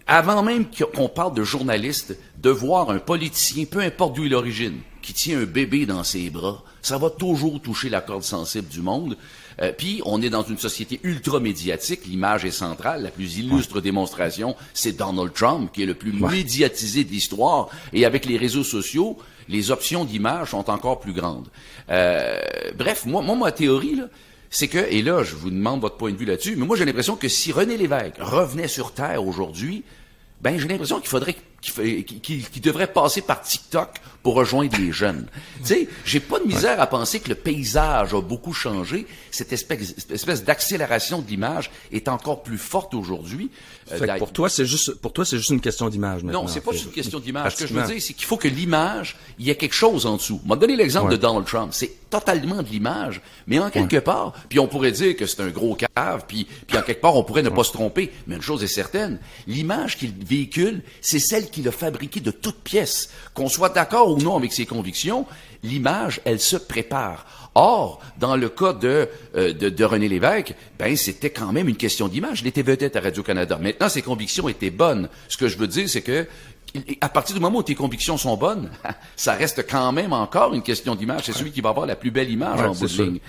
avant 0.08 0.44
même 0.44 0.66
qu'on 0.70 1.10
parle 1.10 1.34
de 1.34 1.44
journaliste, 1.44 2.18
de 2.38 2.50
voir 2.50 2.90
un 2.90 3.00
politicien, 3.00 3.66
peu 3.66 3.80
importe 3.80 4.16
d'où 4.16 4.26
il 4.26 4.36
origine, 4.36 4.80
qui 5.02 5.14
tient 5.14 5.40
un 5.40 5.46
bébé 5.46 5.86
dans 5.86 6.04
ses 6.04 6.30
bras, 6.30 6.64
ça 6.82 6.98
va 6.98 7.10
toujours 7.10 7.62
toucher 7.62 7.90
la 7.90 8.02
corde 8.02 8.24
sensible 8.24 8.68
du 8.68 8.82
monde. 8.82 9.18
Euh, 9.62 9.72
puis, 9.78 10.02
on 10.06 10.22
est 10.22 10.30
dans 10.30 10.44
une 10.44 10.58
société 10.58 11.00
ultra 11.04 11.40
médiatique. 11.40 12.06
L'image 12.06 12.44
est 12.46 12.52
centrale. 12.52 13.04
La 13.04 13.12
plus 13.12 13.38
illustre 13.38 13.82
démonstration, 13.82 14.56
c'est 14.74 14.98
Donald 14.98 15.34
Trump, 15.34 15.72
qui 15.72 15.84
est 15.84 15.86
le 15.86 15.94
plus 15.94 16.14
médiatisé 16.14 17.04
de 17.04 17.12
l'histoire. 17.12 17.70
Et 17.92 18.06
avec 18.06 18.26
les 18.26 18.38
réseaux 18.38 18.64
sociaux, 18.64 19.18
les 19.50 19.72
options 19.72 20.06
d'image 20.06 20.52
sont 20.52 20.70
encore 20.70 21.00
plus 21.00 21.14
grandes. 21.14 21.48
Euh, 21.90 22.40
bref, 22.76 23.06
moi, 23.06 23.22
moi, 23.22 23.36
ma 23.36 23.52
théorie, 23.52 24.00
c'est 24.50 24.68
que, 24.68 24.78
et 24.78 25.02
là, 25.02 25.24
je 25.24 25.36
vous 25.36 25.50
demande 25.50 25.82
votre 25.82 25.98
point 25.98 26.12
de 26.12 26.18
vue 26.18 26.26
là-dessus, 26.26 26.56
mais 26.56 26.66
moi, 26.66 26.78
j'ai 26.78 26.86
l'impression 26.86 27.16
que 27.16 27.28
si 27.28 27.52
René 27.52 27.78
Lévesque 27.78 28.18
revenait 28.20 28.68
sur 28.68 28.94
Terre 28.94 29.26
aujourd'hui, 29.26 29.84
ben, 30.42 30.60
j'ai 30.60 30.68
l'impression 30.68 31.00
qu'il 31.00 31.10
faudrait 31.10 31.36
qu'il 31.64 32.62
devrait 32.62 32.92
passer 32.92 33.22
par 33.22 33.42
TikTok 33.42 33.90
pour 34.22 34.36
rejoindre 34.36 34.78
les 34.78 34.92
jeunes. 34.92 35.28
tu 35.60 35.66
sais, 35.66 35.90
j'ai 36.06 36.20
pas 36.22 36.40
de 36.40 36.46
misère 36.46 36.80
à 36.80 36.88
penser 36.88 37.20
que 37.20 37.30
le 37.30 37.36
paysage 37.36 38.14
a 38.14 38.22
beaucoup 38.22 38.54
changé. 38.54 39.06
Cette 39.32 39.52
espèce, 39.52 39.96
espèce 40.10 40.44
d'accélération 40.44 41.22
de 41.22 41.28
l'image 41.28 41.72
est 41.92 42.08
encore 42.08 42.42
plus 42.42 42.58
forte 42.58 42.94
aujourd'hui. 42.94 43.50
Euh, 43.92 44.18
pour 44.18 44.32
toi, 44.32 44.50
c'est 44.50 44.66
juste, 44.66 44.96
pour 44.96 45.12
toi, 45.12 45.26
c'est 45.26 45.38
juste 45.38 45.50
une 45.50 45.62
question 45.62 45.90
d'image. 45.90 46.24
Non, 46.24 46.48
c'est 46.48 46.62
pas 46.62 46.72
juste 46.72 46.86
une 46.86 46.92
question 46.92 47.20
d'image. 47.20 47.56
Ce 47.56 47.64
que 47.64 47.68
je 47.68 47.74
veux 47.74 47.86
dire, 47.86 48.02
c'est 48.02 48.14
qu'il 48.14 48.26
faut 48.26 48.38
que 48.38 48.48
l'image, 48.48 49.18
il 49.40 49.46
y 49.46 49.50
ait 49.50 49.56
quelque 49.56 49.76
chose 49.76 50.06
en 50.06 50.16
dessous. 50.16 50.40
On 50.46 50.50
m'a 50.50 50.56
donné 50.56 50.76
l'exemple 50.76 51.12
de 51.12 51.18
Donald 51.18 51.46
Trump. 51.46 51.70
C'est 51.74 52.10
totalement 52.10 52.62
de 52.62 52.70
l'image, 52.70 53.22
mais 53.48 53.60
en 53.60 53.70
quelque 53.70 53.98
part, 53.98 54.34
puis 54.48 54.60
on 54.60 54.68
pourrait 54.68 54.92
dire 54.92 55.16
que 55.16 55.26
c'est 55.26 55.42
un 55.42 55.50
gros 55.50 55.76
cave, 55.76 56.26
puis, 56.28 56.48
puis 56.68 56.78
en 56.78 56.84
quelque 56.84 57.02
part, 57.02 57.16
on 57.16 57.24
pourrait 57.24 57.42
ne 57.42 57.50
pas 57.50 57.64
se 57.64 57.72
tromper. 57.72 58.12
Mais 58.28 58.36
une 58.36 58.42
chose 58.42 58.64
est 58.64 58.68
certaine, 58.68 59.20
l'image 59.48 59.98
qu'il 59.98 60.14
véhicule, 60.24 60.84
c'est 61.02 61.20
celle 61.20 61.50
qu'il 61.54 61.68
a 61.68 61.72
fabriquée 61.72 62.20
de 62.20 62.32
toutes 62.32 62.60
pièces. 62.60 63.10
Qu'on 63.34 63.48
soit 63.48 63.70
d'accord 63.70 64.10
ou 64.10 64.18
non 64.18 64.36
avec 64.36 64.52
ses 64.52 64.66
convictions, 64.66 65.26
l'image, 65.64 66.20
elle 66.26 66.40
se 66.40 66.58
prépare. 66.58 67.26
Or, 67.56 68.02
dans 68.18 68.36
le 68.36 68.50
cas 68.50 68.74
de, 68.74 69.08
euh, 69.36 69.54
de, 69.54 69.84
René 69.86 70.10
Lévesque, 70.10 70.56
ben, 70.80 70.96
c'était 70.98 71.30
quand 71.30 71.52
même 71.52 71.70
une 71.70 71.78
question 71.78 72.08
d'image. 72.08 72.42
Il 72.42 72.48
était 72.48 72.64
vedette 72.64 72.96
à 72.96 73.02
Radio-Canada. 73.02 73.60
Maintenant, 73.62 73.90
ses 73.90 74.02
convictions 74.02 74.50
étaient 74.50 74.72
bonnes. 74.72 75.08
Ce 75.30 75.38
que 75.38 75.48
je 75.48 75.58
veux 75.58 75.68
dire, 75.68 75.88
c'est 75.88 76.02
que 76.02 76.28
à 77.02 77.10
partir 77.10 77.36
du 77.36 77.42
moment 77.42 77.60
où 77.60 77.64
tes 77.64 77.76
convictions 77.76 78.18
sont 78.18 78.36
bonnes, 78.36 78.72
ça 79.16 79.34
reste 79.34 79.70
quand 79.70 79.92
même 79.92 80.14
encore 80.14 80.56
une 80.56 80.64
question 80.64 80.96
d'image. 80.96 81.22
C'est 81.26 81.34
celui 81.34 81.52
qui 81.52 81.62
va 81.62 81.70
avoir 81.70 81.86
la 81.86 81.96
plus 81.96 82.10
belle 82.10 82.32
image 82.32 82.60
en 82.60 82.74
bout 82.74 82.88
de 82.88 83.04
ligne. 83.04 83.20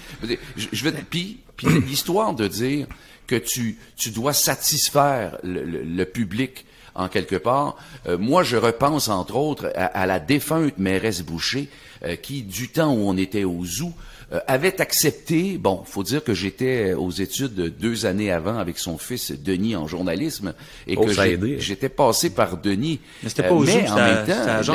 Je, 0.57 0.89
puis, 0.89 1.41
puis 1.57 1.67
l'histoire 1.87 2.33
de 2.33 2.49
dire 2.49 2.87
que 3.27 3.37
tu, 3.37 3.79
tu 3.97 4.11
dois 4.11 4.33
satisfaire 4.33 5.39
le 5.43 6.05
public 6.05 6.65
en 6.95 7.09
quelque 7.09 7.37
part. 7.37 7.77
Euh, 8.07 8.19
moi, 8.19 8.43
je 8.43 8.57
repense 8.57 9.09
entre 9.09 9.37
autres 9.37 9.73
à, 9.75 10.07
la 10.07 10.21
défunte 10.21 10.79
mairesse 10.79 11.23
Boucher, 11.23 11.69
euh, 12.05 12.17
qui, 12.17 12.43
du 12.43 12.69
temps 12.69 12.93
où 12.93 13.09
on 13.09 13.17
était 13.17 13.45
au 13.45 13.65
zoo, 13.65 13.93
euh, 14.33 14.41
avait 14.47 14.81
accepté, 14.81 15.59
bon, 15.59 15.83
faut 15.85 16.03
dire 16.03 16.25
que 16.25 16.35
j'étais 16.35 16.95
aux 16.95 17.11
études 17.11 17.75
deux 17.79 18.07
années 18.07 18.31
avant 18.31 18.59
avec 18.59 18.79
son 18.79 18.99
fils 18.99 19.33
Denis 19.33 19.77
en 19.77 19.87
journalisme 19.87 20.55
et 20.87 20.97
oh, 20.97 21.05
que 21.05 21.59
j'étais 21.59 21.89
passé 21.89 22.31
par 22.31 22.57
Denis. 22.57 23.01
Mais 23.23 23.29
c'était 23.29 23.43
pas 23.45 23.55
au 23.55 23.65
zoo, 23.65 23.79
en 23.79 23.97
même 23.97 24.27
temps, 24.27 24.75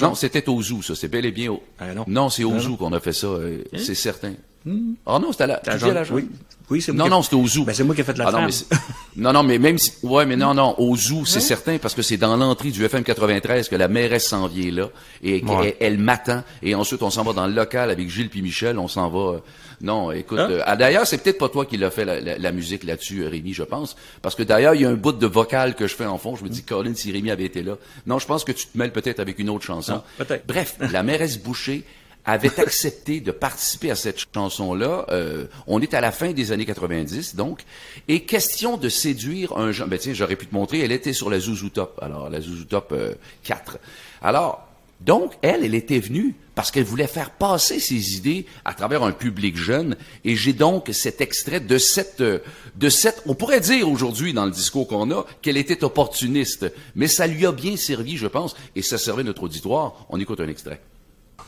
non, 0.00 0.14
c'était 0.14 0.48
au 0.48 0.62
zoo, 0.62 0.82
ça. 0.82 0.94
C'est 0.94 1.08
bel 1.08 1.24
et 1.24 1.32
bien 1.32 1.50
au... 1.50 1.62
Ah, 1.78 1.86
non, 2.06 2.28
c'est 2.28 2.44
au 2.44 2.58
zoo 2.58 2.76
qu'on 2.76 2.92
a 2.92 3.00
fait 3.00 3.12
ça, 3.12 3.28
hein? 3.28 3.58
c'est 3.76 3.94
certain. 3.94 4.34
Hmm. 4.64 4.94
Ah 5.04 5.18
non, 5.18 5.32
c'était 5.32 5.44
à 5.44 5.46
la, 5.48 5.54
à 5.56 5.92
la 5.92 6.02
oui. 6.12 6.28
Oui, 6.70 6.80
c'est 6.80 6.92
Non, 6.92 7.08
non, 7.08 7.22
c'était 7.22 7.36
au 7.36 7.46
zoo. 7.46 7.64
Ben, 7.64 7.74
c'est 7.74 7.84
moi 7.84 7.94
qui 7.94 8.00
ai 8.00 8.04
fait 8.04 8.16
la 8.16 8.28
ah, 8.28 8.32
non, 8.32 8.46
mais 8.46 8.76
non, 9.16 9.32
non, 9.32 9.42
mais 9.42 9.58
même 9.58 9.76
si, 9.76 9.92
ouais, 10.02 10.24
mais 10.24 10.36
non, 10.36 10.54
non, 10.54 10.74
au 10.78 10.96
zoo, 10.96 11.24
c'est 11.26 11.40
certain, 11.40 11.78
parce 11.78 11.94
que 11.94 12.00
c'est 12.00 12.16
dans 12.16 12.36
l'entrée 12.36 12.70
du 12.70 12.84
FM 12.84 13.04
93 13.04 13.68
que 13.68 13.76
la 13.76 13.88
mairesse 13.88 14.28
s'en 14.28 14.46
vient 14.46 14.70
là, 14.70 14.88
et 15.22 15.44
elle, 15.80 15.98
m'attend, 15.98 16.42
et 16.62 16.74
ensuite 16.74 17.02
on 17.02 17.10
s'en 17.10 17.22
va 17.22 17.32
dans 17.32 17.46
le 17.46 17.52
local 17.52 17.90
avec 17.90 18.08
Gilles 18.08 18.30
puis 18.30 18.40
Michel, 18.40 18.78
on 18.78 18.88
s'en 18.88 19.10
va, 19.10 19.34
euh, 19.34 19.38
non, 19.82 20.10
écoute, 20.10 20.38
hein? 20.38 20.48
euh, 20.50 20.62
ah, 20.64 20.76
d'ailleurs, 20.76 21.06
c'est 21.06 21.18
peut-être 21.18 21.38
pas 21.38 21.50
toi 21.50 21.66
qui 21.66 21.76
l'as 21.76 21.90
fait 21.90 22.04
la, 22.04 22.52
musique 22.52 22.84
là-dessus, 22.84 23.26
Rémi, 23.26 23.52
je 23.52 23.62
pense, 23.62 23.94
parce 24.22 24.34
que 24.34 24.42
d'ailleurs, 24.42 24.74
il 24.74 24.82
y 24.82 24.84
a 24.86 24.88
un 24.88 24.94
bout 24.94 25.12
de 25.12 25.26
vocal 25.26 25.74
que 25.74 25.86
je 25.86 25.94
fais 25.94 26.06
en 26.06 26.16
fond, 26.16 26.34
je 26.34 26.44
me 26.44 26.48
dis, 26.48 26.62
Colin, 26.62 26.94
si 26.94 27.12
Rémi 27.12 27.30
avait 27.30 27.44
été 27.44 27.62
là. 27.62 27.76
Non, 28.06 28.18
je 28.18 28.26
pense 28.26 28.42
que 28.42 28.52
tu 28.52 28.66
te 28.66 28.78
mêles 28.78 28.92
peut-être 28.92 29.20
avec 29.20 29.38
une 29.38 29.50
autre 29.50 29.64
chanson. 29.64 30.02
Ah, 30.18 30.24
Bref, 30.46 30.76
la 30.90 31.02
mairesse 31.02 31.38
Boucher, 31.38 31.84
avait 32.24 32.58
accepté 32.60 33.20
de 33.20 33.30
participer 33.30 33.90
à 33.90 33.96
cette 33.96 34.18
chanson-là. 34.32 35.06
Euh, 35.10 35.46
on 35.66 35.80
est 35.80 35.94
à 35.94 36.00
la 36.00 36.10
fin 36.10 36.32
des 36.32 36.52
années 36.52 36.64
90, 36.64 37.36
donc. 37.36 37.64
Et 38.08 38.24
question 38.24 38.76
de 38.76 38.88
séduire 38.88 39.56
un 39.56 39.72
jeune... 39.72 39.88
Ben 39.88 39.98
tiens, 39.98 40.14
j'aurais 40.14 40.36
pu 40.36 40.46
te 40.46 40.54
montrer, 40.54 40.80
elle 40.80 40.92
était 40.92 41.12
sur 41.12 41.30
la 41.30 41.38
Zouzou 41.38 41.68
Top, 41.68 41.98
alors 42.02 42.30
la 42.30 42.40
Zouzou 42.40 42.64
Top 42.64 42.94
4. 43.42 43.72
Euh, 43.74 43.78
alors, 44.22 44.66
donc, 45.00 45.32
elle, 45.42 45.64
elle 45.64 45.74
était 45.74 45.98
venue 45.98 46.34
parce 46.54 46.70
qu'elle 46.70 46.84
voulait 46.84 47.06
faire 47.06 47.30
passer 47.30 47.80
ses 47.80 48.16
idées 48.16 48.46
à 48.64 48.74
travers 48.74 49.02
un 49.02 49.12
public 49.12 49.56
jeune. 49.56 49.96
Et 50.24 50.36
j'ai 50.36 50.52
donc 50.52 50.88
cet 50.92 51.20
extrait 51.20 51.60
de 51.60 51.78
cette, 51.78 52.20
euh, 52.20 52.38
de 52.76 52.88
cette, 52.88 53.22
on 53.26 53.34
pourrait 53.34 53.60
dire 53.60 53.90
aujourd'hui 53.90 54.32
dans 54.32 54.46
le 54.46 54.50
discours 54.50 54.86
qu'on 54.86 55.10
a 55.10 55.26
qu'elle 55.42 55.56
était 55.56 55.84
opportuniste, 55.84 56.72
mais 56.94 57.08
ça 57.08 57.26
lui 57.26 57.44
a 57.44 57.52
bien 57.52 57.76
servi, 57.76 58.16
je 58.16 58.28
pense, 58.28 58.56
et 58.76 58.82
ça 58.82 58.98
servait 58.98 59.24
notre 59.24 59.42
auditoire. 59.42 60.06
On 60.08 60.20
écoute 60.20 60.40
un 60.40 60.48
extrait. 60.48 60.80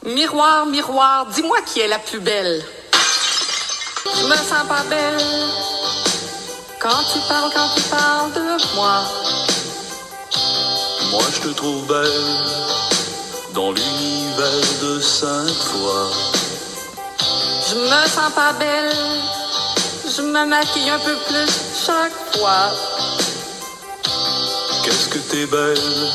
Miroir, 0.04 0.66
miroir, 0.66 1.26
dis-moi 1.34 1.58
qui 1.66 1.80
est 1.80 1.88
la 1.88 1.98
plus 1.98 2.20
belle. 2.20 2.64
Je 4.04 4.24
me 4.24 4.36
sens 4.36 4.66
pas 4.68 4.84
belle 4.88 5.20
quand 6.78 7.02
tu 7.12 7.18
parles, 7.28 7.50
quand 7.54 7.68
tu 7.74 7.82
parles 7.82 8.32
de 8.32 8.74
moi. 8.76 9.02
Moi 11.10 11.22
je 11.34 11.48
te 11.48 11.54
trouve 11.54 11.86
belle 11.86 12.44
dans 13.52 13.72
l'univers 13.72 14.66
de 14.82 15.00
cinq 15.00 15.48
fois. 15.48 16.10
Je 17.68 17.74
me 17.74 18.08
sens 18.08 18.32
pas 18.34 18.52
belle, 18.52 18.94
Je 20.14 20.22
me 20.22 20.46
maquille 20.46 20.88
un 20.88 21.00
peu 21.00 21.16
plus 21.26 21.50
chaque 21.84 22.38
fois. 22.38 22.70
Qu'est-ce 24.84 25.08
que 25.08 25.18
t'es 25.18 25.46
belle, 25.46 26.10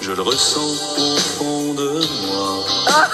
je 0.00 0.12
le 0.12 0.22
ressens 0.22 0.72
au 0.98 1.16
fond 1.16 1.74
de 1.74 2.00
moi. 2.26 2.64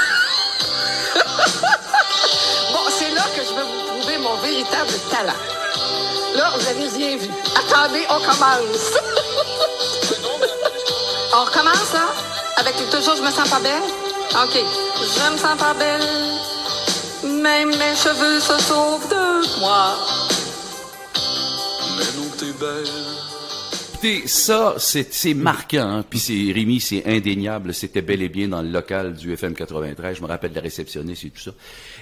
Bon, 2.72 2.84
c'est 2.98 3.10
là 3.10 3.22
que 3.34 3.42
je 3.42 3.54
vais 3.54 3.62
vous 3.62 3.82
prouver 3.88 4.18
mon 4.18 4.36
véritable 4.36 4.92
talent. 5.10 5.40
Là, 6.34 6.50
vous 6.54 6.66
avez 6.68 6.88
rien 6.88 7.16
vu. 7.16 7.28
Attendez, 7.54 8.04
on 8.10 8.20
commence. 8.20 8.92
on 11.34 11.44
recommence, 11.44 11.92
là? 11.94 12.08
Avec 12.56 12.74
le 12.78 12.86
toujours 12.86 13.16
je 13.16 13.22
me 13.22 13.30
sens 13.30 13.48
pas 13.48 13.60
belle? 13.60 13.82
OK. 14.34 14.58
Je 15.00 15.30
me 15.32 15.38
sens 15.38 15.56
pas 15.58 15.74
belle. 15.74 16.06
Même 17.24 17.70
mes 17.70 17.96
cheveux 17.96 18.40
se 18.40 18.58
sauvent 18.64 19.08
de 19.08 19.58
moi. 19.60 19.96
Mais 21.96 22.10
non, 22.16 22.28
t'es 22.38 22.52
belle. 22.52 22.92
Écoutez, 24.06 24.28
ça, 24.28 24.76
c'est 24.78 25.34
marquant. 25.34 25.88
Hein? 25.88 26.04
Puis 26.08 26.20
c'est 26.20 26.52
Rémi, 26.52 26.80
c'est 26.80 27.04
indéniable. 27.06 27.74
C'était 27.74 28.02
bel 28.02 28.22
et 28.22 28.28
bien 28.28 28.46
dans 28.46 28.62
le 28.62 28.68
local 28.68 29.14
du 29.14 29.32
FM 29.32 29.54
93. 29.54 30.16
Je 30.16 30.22
me 30.22 30.28
rappelle 30.28 30.50
de 30.50 30.56
la 30.56 30.62
réceptionniste 30.62 31.24
et 31.24 31.30
tout 31.30 31.40
ça. 31.40 31.50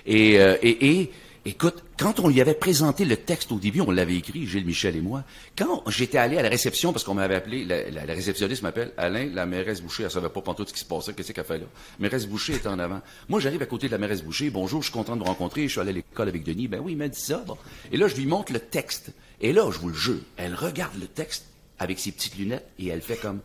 Et, 0.04 0.38
euh, 0.38 0.56
et, 0.62 1.10
écoute, 1.46 1.82
quand 1.98 2.20
on 2.20 2.28
lui 2.28 2.42
avait 2.42 2.52
présenté 2.52 3.06
le 3.06 3.16
texte 3.16 3.52
au 3.52 3.58
début, 3.58 3.80
on 3.80 3.90
l'avait 3.90 4.16
écrit, 4.16 4.46
Gilles 4.46 4.66
Michel 4.66 4.96
et 4.96 5.00
moi. 5.00 5.24
Quand 5.56 5.82
j'étais 5.86 6.18
allé 6.18 6.36
à 6.36 6.42
la 6.42 6.50
réception, 6.50 6.92
parce 6.92 7.04
qu'on 7.04 7.14
m'avait 7.14 7.36
appelé, 7.36 7.64
la, 7.64 8.02
réceptionniste 8.12 8.62
m'appelle, 8.62 8.92
Alain, 8.98 9.30
la 9.32 9.46
mairesse 9.46 9.80
Boucher, 9.80 10.02
elle 10.02 10.10
savait 10.10 10.28
pas 10.28 10.42
pantoute 10.42 10.68
ce 10.68 10.74
qui 10.74 10.80
se 10.80 10.84
passait, 10.84 11.14
qu'est-ce 11.14 11.32
qu'elle 11.32 11.44
fait 11.44 11.58
là? 11.58 11.66
Mairesse 12.00 12.26
Boucher 12.26 12.56
était 12.56 12.68
en 12.68 12.80
avant. 12.80 13.00
Moi, 13.30 13.40
j'arrive 13.40 13.62
à 13.62 13.66
côté 13.66 13.86
de 13.86 13.92
la 13.92 13.98
mairesse 13.98 14.22
Boucher, 14.22 14.50
bonjour, 14.50 14.82
je 14.82 14.88
suis 14.88 14.92
content 14.92 15.16
de 15.16 15.20
vous 15.20 15.26
rencontrer, 15.26 15.62
je 15.62 15.72
suis 15.72 15.80
allé 15.80 15.90
à 15.90 15.94
l'école 15.94 16.28
avec 16.28 16.44
Denis. 16.44 16.68
Ben 16.68 16.82
oui, 16.84 16.92
il 16.92 16.98
m'a 16.98 17.08
dit 17.08 17.20
ça. 17.20 17.42
Et 17.90 17.96
là, 17.96 18.08
je 18.08 18.16
lui 18.16 18.26
montre 18.26 18.52
le 18.52 18.60
texte. 18.60 19.12
Et 19.40 19.54
là, 19.54 19.70
je 19.70 19.78
vous 19.78 19.88
le 19.88 19.94
jure, 19.94 20.20
elle 20.36 20.54
regarde 20.54 20.98
le 21.00 21.06
texte 21.06 21.46
avec 21.78 21.98
ses 21.98 22.12
petites 22.12 22.36
lunettes 22.36 22.68
et 22.78 22.88
elle 22.88 23.00
fait 23.00 23.16
comme, 23.16 23.40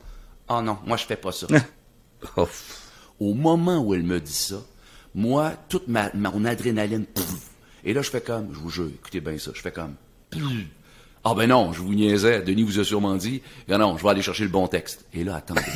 oh 0.50 0.62
non, 0.62 0.78
moi, 0.86 0.98
je 0.98 1.06
fais 1.06 1.18
pas 1.18 1.32
ça. 1.32 1.48
Oh. 2.36 2.50
Au 3.22 3.34
moment 3.34 3.80
où 3.80 3.94
elle 3.94 4.04
me 4.04 4.20
dit 4.20 4.34
ça, 4.34 4.62
moi, 5.16 5.54
toute 5.70 5.88
ma, 5.88 6.12
ma- 6.14 6.32
mon 6.32 6.44
adrénaline, 6.44 7.06
pouf, 7.06 7.50
et 7.86 7.94
là, 7.94 8.02
je 8.02 8.10
fais 8.10 8.20
comme, 8.20 8.54
je 8.54 8.60
vous 8.60 8.70
jure, 8.70 8.88
écoutez 8.94 9.22
bien 9.22 9.38
ça, 9.38 9.52
je 9.54 9.62
fais 9.62 9.72
comme, 9.72 9.96
pouf. 10.30 10.42
ah 11.24 11.34
ben 11.34 11.48
non, 11.48 11.72
je 11.72 11.80
vous 11.80 11.94
niaisais, 11.94 12.42
Denis 12.42 12.64
vous 12.64 12.78
a 12.78 12.84
sûrement 12.84 13.16
dit, 13.16 13.42
non, 13.70 13.78
non, 13.78 13.98
je 13.98 14.04
vais 14.04 14.10
aller 14.10 14.22
chercher 14.22 14.44
le 14.44 14.50
bon 14.50 14.68
texte. 14.68 15.06
Et 15.14 15.24
là, 15.24 15.38
attendez. 15.38 15.62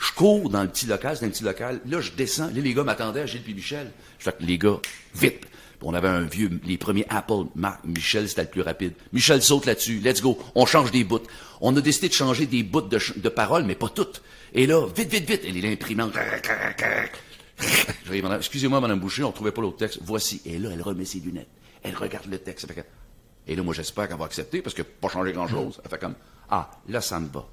Je 0.00 0.12
cours 0.12 0.48
dans 0.48 0.62
le 0.62 0.68
petit 0.68 0.86
local, 0.86 1.16
c'est 1.16 1.26
un 1.26 1.28
petit 1.30 1.42
local. 1.42 1.80
Là, 1.84 2.00
je 2.00 2.12
descends. 2.12 2.46
Là, 2.46 2.52
les 2.60 2.72
gars 2.72 2.84
m'attendaient, 2.84 3.26
Gilles 3.26 3.42
puis 3.42 3.54
Michel. 3.54 3.90
Je 4.18 4.24
fais 4.24 4.32
que 4.32 4.44
les 4.44 4.56
gars, 4.56 4.78
vite. 5.14 5.44
On 5.82 5.94
avait 5.94 6.08
un 6.08 6.22
vieux, 6.22 6.60
les 6.64 6.76
premiers 6.76 7.06
Apple. 7.08 7.44
Marc, 7.54 7.84
Michel, 7.84 8.28
c'était 8.28 8.42
le 8.42 8.48
plus 8.48 8.62
rapide. 8.62 8.94
Michel 9.12 9.42
saute 9.42 9.66
là-dessus. 9.66 10.00
Let's 10.00 10.20
go. 10.20 10.38
On 10.54 10.66
change 10.66 10.90
des 10.90 11.04
bouts. 11.04 11.20
On 11.60 11.76
a 11.76 11.80
décidé 11.80 12.08
de 12.08 12.14
changer 12.14 12.46
des 12.46 12.62
bouts 12.62 12.80
de, 12.80 13.28
paroles, 13.28 13.64
mais 13.64 13.74
pas 13.74 13.88
toutes. 13.88 14.22
Et 14.54 14.66
là, 14.66 14.86
vite, 14.86 15.10
vite, 15.10 15.28
vite. 15.28 15.42
Elle 15.46 15.56
est 15.56 15.60
l'imprimante. 15.60 16.12
Excusez-moi, 18.38 18.80
Madame 18.80 19.00
Boucher, 19.00 19.24
on 19.24 19.32
trouvait 19.32 19.52
pas 19.52 19.62
l'autre 19.62 19.76
texte. 19.78 20.00
Voici. 20.02 20.42
Et 20.44 20.58
là, 20.58 20.70
elle 20.72 20.82
remet 20.82 21.04
ses 21.04 21.20
lunettes. 21.20 21.48
Elle 21.82 21.94
regarde 21.94 22.26
le 22.26 22.38
texte. 22.38 22.66
Et 23.46 23.54
là, 23.54 23.62
moi, 23.62 23.74
j'espère 23.74 24.08
qu'elle 24.08 24.18
va 24.18 24.24
accepter 24.24 24.62
parce 24.62 24.74
que 24.74 24.82
pas 24.82 25.08
changer 25.08 25.32
grand-chose. 25.32 25.80
Elle 25.84 25.90
fait 25.90 25.98
comme, 25.98 26.14
ah, 26.50 26.70
là, 26.88 27.00
ça 27.00 27.20
me 27.20 27.28
va. 27.28 27.46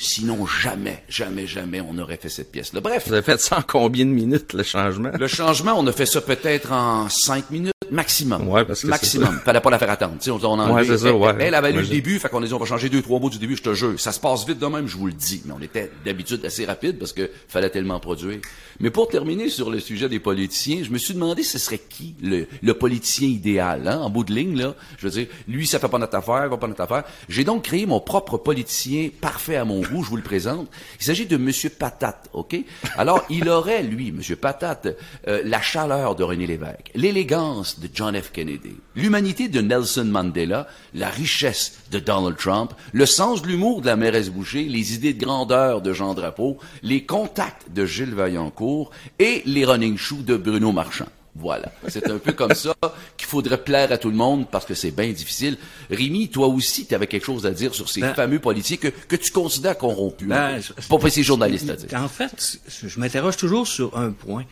Sinon, 0.00 0.46
jamais, 0.46 1.02
jamais, 1.08 1.46
jamais, 1.48 1.80
on 1.80 1.98
aurait 1.98 2.16
fait 2.18 2.28
cette 2.28 2.52
pièce-là. 2.52 2.80
Bref, 2.80 3.04
Vous 3.08 3.12
avez 3.14 3.22
fait 3.22 3.40
ça 3.40 3.58
en 3.58 3.62
combien 3.62 4.04
de 4.06 4.10
minutes, 4.10 4.52
le 4.52 4.62
changement? 4.62 5.10
le 5.18 5.26
changement, 5.26 5.72
on 5.76 5.84
a 5.88 5.92
fait 5.92 6.06
ça 6.06 6.20
peut-être 6.20 6.70
en 6.72 7.08
cinq 7.08 7.50
minutes 7.50 7.72
maximum. 7.90 8.48
Ouais, 8.48 8.64
parce 8.64 8.82
que 8.82 8.86
maximum. 8.86 9.40
Fallait 9.44 9.60
pas 9.60 9.70
la 9.70 9.78
faire 9.78 9.90
attendre. 9.90 10.14
Tu 10.18 10.24
sais, 10.24 10.30
on, 10.30 10.40
on 10.44 10.58
a 10.60 10.70
Ouais, 10.72 10.84
c'est 10.84 10.98
ça, 10.98 11.08
elle, 11.08 11.14
ouais. 11.14 11.34
elle 11.40 11.54
avait 11.54 11.72
lu 11.72 11.80
le 11.80 11.86
début, 11.86 12.18
fait 12.18 12.28
qu'on 12.28 12.42
a 12.42 12.46
dit 12.46 12.52
on 12.54 12.58
va 12.58 12.66
changer 12.66 12.88
deux 12.88 13.02
trois 13.02 13.18
mots 13.20 13.30
du 13.30 13.38
début. 13.38 13.56
Je 13.56 13.62
te 13.62 13.74
jure, 13.74 13.98
ça 13.98 14.12
se 14.12 14.20
passe 14.20 14.46
vite 14.46 14.58
de 14.58 14.66
même, 14.66 14.86
je 14.86 14.96
vous 14.96 15.06
le 15.06 15.12
dis. 15.12 15.42
Mais 15.44 15.52
on 15.56 15.60
était 15.62 15.90
d'habitude 16.04 16.44
assez 16.44 16.64
rapide 16.64 16.98
parce 16.98 17.12
que 17.12 17.30
fallait 17.48 17.70
tellement 17.70 17.98
produire. 18.00 18.38
Mais 18.80 18.90
pour 18.90 19.08
terminer 19.08 19.48
sur 19.48 19.70
le 19.70 19.80
sujet 19.80 20.08
des 20.08 20.20
politiciens, 20.20 20.82
je 20.84 20.90
me 20.90 20.98
suis 20.98 21.14
demandé 21.14 21.42
ce 21.42 21.58
serait 21.58 21.78
qui 21.78 22.14
le, 22.22 22.46
le 22.62 22.74
politicien 22.74 23.28
idéal, 23.28 23.88
hein, 23.88 23.98
en 24.00 24.10
bout 24.10 24.24
de 24.24 24.32
ligne 24.32 24.56
là. 24.58 24.74
Je 24.98 25.06
veux 25.08 25.12
dire, 25.12 25.26
lui 25.48 25.66
ça 25.66 25.78
fait 25.78 25.88
pas 25.88 25.98
notre 25.98 26.16
affaire, 26.16 26.48
va 26.48 26.56
pas 26.56 26.66
notre 26.68 26.82
affaire. 26.82 27.04
J'ai 27.28 27.44
donc 27.44 27.62
créé 27.64 27.86
mon 27.86 28.00
propre 28.00 28.36
politicien 28.38 29.08
parfait 29.20 29.56
à 29.56 29.64
mon 29.64 29.80
goût. 29.80 30.02
Je 30.04 30.10
vous 30.10 30.16
le 30.16 30.22
présente. 30.22 30.68
Il 31.00 31.04
s'agit 31.04 31.26
de 31.26 31.36
Monsieur 31.36 31.70
Patate, 31.70 32.28
ok? 32.32 32.56
Alors 32.96 33.24
il 33.30 33.48
aurait 33.48 33.82
lui, 33.82 34.12
Monsieur 34.12 34.36
Patate, 34.36 34.88
euh, 35.26 35.40
la 35.44 35.60
chaleur 35.60 36.14
de 36.14 36.22
René 36.22 36.46
Lévesque, 36.46 36.90
l'élégance 36.94 37.77
de 37.80 37.88
John 37.92 38.20
F. 38.20 38.30
Kennedy, 38.32 38.76
l'humanité 38.94 39.48
de 39.48 39.60
Nelson 39.60 40.04
Mandela, 40.04 40.66
la 40.94 41.08
richesse 41.08 41.78
de 41.90 41.98
Donald 41.98 42.36
Trump, 42.36 42.72
le 42.92 43.06
sens 43.06 43.42
de 43.42 43.48
l'humour 43.48 43.80
de 43.82 43.86
la 43.86 43.96
mairesse 43.96 44.30
Boucher, 44.30 44.64
les 44.64 44.94
idées 44.94 45.14
de 45.14 45.24
grandeur 45.24 45.80
de 45.80 45.92
Jean 45.92 46.14
Drapeau, 46.14 46.58
les 46.82 47.04
contacts 47.04 47.70
de 47.72 47.86
Gilles 47.86 48.14
Vaillancourt 48.14 48.90
et 49.18 49.42
les 49.46 49.64
running 49.64 49.96
shoes 49.96 50.22
de 50.24 50.36
Bruno 50.36 50.72
Marchand. 50.72 51.06
Voilà. 51.40 51.70
C'est 51.86 52.10
un 52.10 52.18
peu 52.18 52.32
comme 52.32 52.54
ça 52.54 52.74
qu'il 53.16 53.28
faudrait 53.28 53.62
plaire 53.62 53.92
à 53.92 53.98
tout 53.98 54.10
le 54.10 54.16
monde 54.16 54.48
parce 54.50 54.64
que 54.64 54.74
c'est 54.74 54.90
bien 54.90 55.08
difficile. 55.12 55.56
Rémi, 55.88 56.28
toi 56.30 56.48
aussi, 56.48 56.84
tu 56.84 56.94
avais 56.96 57.06
quelque 57.06 57.24
chose 57.26 57.46
à 57.46 57.52
dire 57.52 57.74
sur 57.76 57.88
ces 57.88 58.00
Ben- 58.00 58.12
fameux 58.14 58.40
politiciens 58.40 58.78
que, 58.78 58.88
que 58.88 59.14
tu 59.14 59.30
considères 59.30 59.78
corrompus. 59.78 60.26
Ben, 60.26 60.58
pas 60.88 61.10
ces 61.10 61.22
journalistes, 61.22 61.70
à 61.70 61.76
dire. 61.76 61.88
En 62.02 62.08
fait, 62.08 62.58
je 62.84 62.98
m'interroge 62.98 63.36
toujours 63.36 63.68
sur 63.68 63.96
un 63.96 64.10
point. 64.10 64.44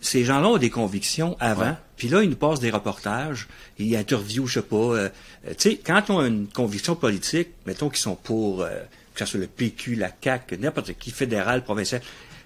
Ces 0.00 0.24
gens-là 0.24 0.48
ont 0.48 0.58
des 0.58 0.70
convictions 0.70 1.36
avant, 1.40 1.76
puis 1.96 2.08
là, 2.08 2.22
ils 2.22 2.30
nous 2.30 2.36
passent 2.36 2.60
des 2.60 2.70
reportages, 2.70 3.48
ils 3.78 3.96
interviewent, 3.96 4.46
je 4.46 4.60
sais 4.60 4.62
pas, 4.62 4.76
euh, 4.76 5.08
euh, 5.46 5.54
tu 5.58 5.70
sais, 5.70 5.80
quand 5.84 6.02
ils 6.08 6.12
ont 6.12 6.24
une 6.24 6.46
conviction 6.46 6.94
politique, 6.94 7.48
mettons 7.66 7.88
qu'ils 7.88 7.98
sont 7.98 8.14
pour, 8.14 8.62
euh, 8.62 8.70
que 9.14 9.20
ce 9.20 9.26
soit 9.26 9.40
le 9.40 9.48
PQ, 9.48 9.96
la 9.96 10.10
CAQ, 10.22 10.58
n'importe 10.58 10.92
qui, 10.94 11.10
fédéral, 11.10 11.64
provincial, 11.64 12.00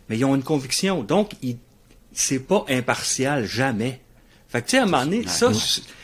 mais 0.09 0.17
ils 0.17 0.25
ont 0.25 0.35
une 0.35 0.43
conviction, 0.43 1.03
donc 1.03 1.33
ils, 1.43 1.59
c'est 2.13 2.39
pas 2.39 2.65
impartial, 2.69 3.45
jamais. 3.45 4.01
Fait 4.49 4.63
que, 4.63 4.67
tu 4.67 4.71
sais, 4.73 4.79
à 4.79 4.83
un 4.83 4.87
moment 4.87 5.05
donné, 5.05 5.27
ça, 5.27 5.51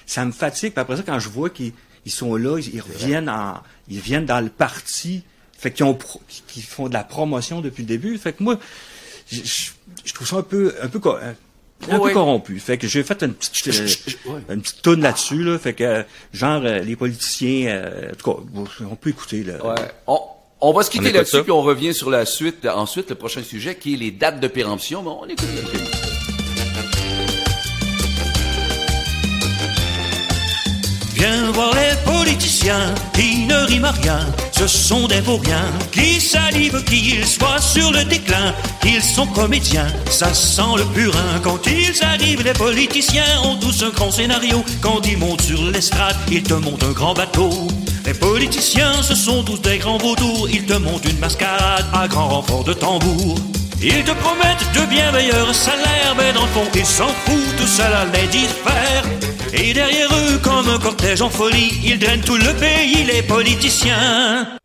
ça 0.05 0.25
me 0.26 0.33
fatigue, 0.33 0.73
puis 0.73 0.81
après 0.81 0.97
ça, 0.97 1.02
quand 1.05 1.19
je 1.19 1.31
vois 1.31 1.49
qu'ils 1.49 1.73
ils 2.05 2.12
sont 2.12 2.37
là, 2.37 2.59
ils, 2.59 2.75
ils 2.75 2.81
reviennent 2.81 3.31
en, 3.31 3.62
ils 3.88 4.00
viennent 4.00 4.26
dans 4.26 4.40
le 4.40 4.50
parti, 4.50 5.23
fait 5.59 5.73
qu'ils 5.73 5.87
ont, 5.87 5.99
font 6.69 6.88
de 6.88 6.95
la 6.95 7.05
promotion 7.05 7.61
depuis 7.61 7.83
le 7.83 7.88
début, 7.88 8.17
fait 8.19 8.33
que 8.33 8.43
moi, 8.43 8.59
je, 9.31 9.41
je- 9.45 9.71
je 10.05 10.13
trouve 10.15 10.27
ça 10.27 10.37
un 10.37 10.43
peu, 10.43 10.75
un 10.83 10.89
peu, 10.89 10.99
co- 10.99 11.17
un, 11.17 11.35
un 11.91 11.99
Ouais. 11.99 12.09
peu 12.09 12.15
corrompu. 12.15 12.59
Fait 12.59 12.77
que 12.79 12.87
j'ai 12.89 13.03
fait 13.05 13.23
une 13.23 13.35
petite, 13.35 13.69
euh, 13.69 14.33
ouais. 14.33 14.41
une 14.55 14.63
petite 14.63 14.83
tourne 14.83 15.01
là-dessus, 15.03 15.43
là. 15.45 15.59
Fait 15.59 15.75
que, 15.75 15.85
euh, 15.85 16.03
genre, 16.33 16.63
euh, 16.65 16.81
les 16.81 16.97
politiciens, 16.97 17.69
euh, 17.69 18.11
en 18.13 18.15
tout 18.17 18.33
cas, 18.33 18.41
on 18.91 18.97
peut 18.97 19.11
écouter, 19.11 19.45
là. 19.45 19.65
Ouais. 19.65 19.75
On, 20.07 20.19
on 20.61 20.73
va 20.73 20.83
se 20.83 20.91
quitter 20.91 21.13
là-dessus, 21.13 21.43
puis 21.43 21.53
on 21.53 21.63
revient 21.63 21.95
sur 21.95 22.11
la 22.11 22.27
suite, 22.27 22.67
ensuite, 22.67 23.11
le 23.11 23.15
prochain 23.15 23.43
sujet, 23.45 23.77
qui 23.77 23.95
est 23.95 23.97
les 23.97 24.11
dates 24.11 24.41
de 24.41 24.49
péremption. 24.49 25.03
Bon, 25.03 25.21
on 25.23 25.27
écoute 25.29 25.47
le 25.55 25.98
politiciens, 32.38 32.95
ils 33.18 33.49
ne 33.49 33.66
riment 33.66 33.92
rien. 34.00 34.21
Ce 34.52 34.68
sont 34.68 35.09
des 35.09 35.21
vauriens 35.21 35.73
qui 35.90 36.21
salivent 36.21 36.85
qu'ils 36.85 37.26
soient 37.26 37.61
sur 37.61 37.90
le 37.90 38.04
déclin. 38.04 38.54
Ils 38.85 39.02
sont 39.02 39.26
comédiens, 39.26 39.88
ça 40.09 40.33
sent 40.33 40.76
le 40.76 40.85
purin. 40.85 41.40
Quand 41.42 41.59
ils 41.66 42.04
arrivent, 42.04 42.45
les 42.45 42.52
politiciens 42.52 43.42
ont 43.42 43.57
tous 43.57 43.83
un 43.83 43.90
grand 43.90 44.12
scénario. 44.12 44.64
Quand 44.80 45.04
ils 45.04 45.18
montent 45.18 45.42
sur 45.42 45.61
l'estrade, 45.73 46.14
ils 46.30 46.45
te 46.45 46.54
montent 46.54 46.85
un 46.85 46.92
grand 46.92 47.12
bateau. 47.12 47.50
Les 48.07 48.14
politiciens, 48.14 49.02
ce 49.02 49.16
sont 49.16 49.42
tous 49.42 49.61
des 49.61 49.78
grands 49.78 49.99
vautours. 49.99 50.49
Ils 50.49 50.64
te 50.64 50.75
montent 50.75 51.07
une 51.07 51.18
mascarade 51.18 51.87
à 51.92 52.07
grand 52.07 52.28
renfort 52.28 52.62
de 52.62 52.73
tambour. 52.73 53.35
Ils 53.83 54.04
te 54.04 54.12
promettent 54.12 54.73
de 54.75 54.87
bien 54.87 55.11
meilleurs 55.11 55.52
salaires, 55.52 56.14
mais 56.16 56.33
dans 56.33 56.42
le 56.42 56.49
fond, 56.49 56.71
ils 56.73 56.87
s'en 56.87 57.09
foutent, 57.09 57.57
tout 57.57 57.66
cela 57.66 58.04
les 58.14 58.28
diffère. 58.28 59.28
Et 59.61 59.73
derrière 59.73 60.09
eux, 60.12 60.38
comme 60.43 60.69
un 60.69 60.79
cortège 60.79 61.21
en 61.21 61.31
folie, 61.31 61.81
ils 61.85 61.99
drainent 61.99 62.21
tout 62.21 62.37
le 62.37 62.55
pays, 62.55 63.05
les 63.05 63.23
politiciens. 63.23 64.59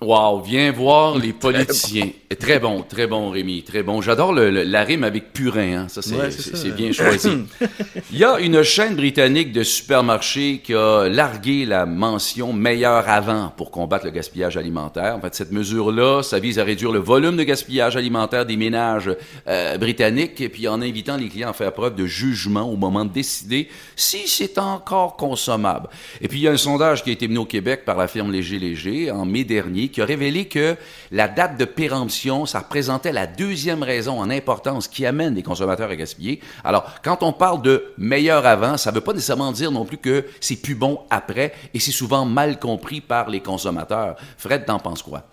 Wow, 0.00 0.42
viens 0.42 0.70
voir 0.70 1.18
les 1.18 1.32
politiciens. 1.32 2.10
Très 2.38 2.60
bon, 2.60 2.82
très 2.82 3.08
bon, 3.08 3.30
Rémi, 3.30 3.64
très 3.64 3.82
bon. 3.82 4.00
J'adore 4.00 4.32
le, 4.32 4.48
le- 4.48 4.62
la 4.62 4.84
rime 4.84 5.02
avec 5.02 5.32
purin, 5.32 5.72
hein. 5.76 5.86
ça 5.88 6.02
c'est 6.02 6.14
Ouais, 6.14 6.30
c'est 6.30 6.72
bien 6.76 6.92
choisi. 6.92 7.28
Il 8.12 8.18
y 8.18 8.22
a 8.22 8.38
une 8.38 8.62
chaîne 8.62 8.94
britannique 8.94 9.50
de 9.52 9.64
supermarchés 9.64 10.60
qui 10.62 10.72
a 10.72 11.08
largué 11.08 11.64
la 11.66 11.84
mention 11.84 12.52
meilleur 12.52 13.08
avant 13.08 13.52
pour 13.56 13.72
combattre 13.72 14.04
le 14.04 14.12
gaspillage 14.12 14.56
alimentaire. 14.56 15.16
En 15.16 15.20
fait, 15.20 15.34
cette 15.34 15.50
mesure-là, 15.50 16.22
ça 16.22 16.38
vise 16.38 16.60
à 16.60 16.64
réduire 16.64 16.92
le 16.92 17.00
volume 17.00 17.36
de 17.36 17.42
gaspillage 17.42 17.96
alimentaire 17.96 18.46
des 18.46 18.56
ménages 18.56 19.10
euh, 19.48 19.78
britanniques, 19.78 20.40
et 20.40 20.48
puis 20.48 20.68
en 20.68 20.80
invitant 20.80 21.16
les 21.16 21.28
clients 21.28 21.50
à 21.50 21.54
faire 21.54 21.72
preuve 21.72 21.96
de 21.96 22.06
jugement 22.06 22.70
au 22.70 22.76
moment 22.76 23.04
de 23.04 23.12
décider 23.12 23.68
si 23.96 24.28
c'est 24.28 24.58
encore 24.58 25.16
consommable. 25.16 25.88
Et 26.20 26.28
puis 26.28 26.38
il 26.38 26.42
y 26.42 26.48
a 26.48 26.52
un 26.52 26.56
sondage 26.56 27.02
qui 27.02 27.10
a 27.10 27.12
été 27.14 27.26
mené 27.26 27.38
au 27.40 27.46
Québec 27.46 27.84
par 27.84 27.96
la 27.96 28.06
firme 28.06 28.30
Léger 28.30 28.60
Léger 28.60 29.10
en 29.10 29.24
mai 29.26 29.42
dernier 29.42 29.87
Qui 29.90 30.02
a 30.02 30.04
révélé 30.04 30.46
que 30.46 30.76
la 31.10 31.28
date 31.28 31.56
de 31.58 31.64
péremption, 31.64 32.46
ça 32.46 32.60
représentait 32.60 33.12
la 33.12 33.26
deuxième 33.26 33.82
raison 33.82 34.20
en 34.20 34.30
importance 34.30 34.88
qui 34.88 35.06
amène 35.06 35.34
les 35.34 35.42
consommateurs 35.42 35.90
à 35.90 35.96
gaspiller. 35.96 36.40
Alors, 36.64 36.90
quand 37.02 37.22
on 37.22 37.32
parle 37.32 37.62
de 37.62 37.92
meilleur 37.98 38.46
avant, 38.46 38.76
ça 38.76 38.90
veut 38.90 39.00
pas 39.00 39.12
nécessairement 39.12 39.52
dire 39.52 39.70
non 39.70 39.84
plus 39.84 39.98
que 39.98 40.26
c'est 40.40 40.56
plus 40.56 40.74
bon 40.74 41.00
après, 41.10 41.52
et 41.74 41.80
c'est 41.80 41.92
souvent 41.92 42.24
mal 42.24 42.58
compris 42.58 43.00
par 43.00 43.28
les 43.30 43.40
consommateurs. 43.40 44.16
Fred, 44.36 44.64
t'en 44.64 44.78
penses 44.78 45.02
quoi? 45.02 45.24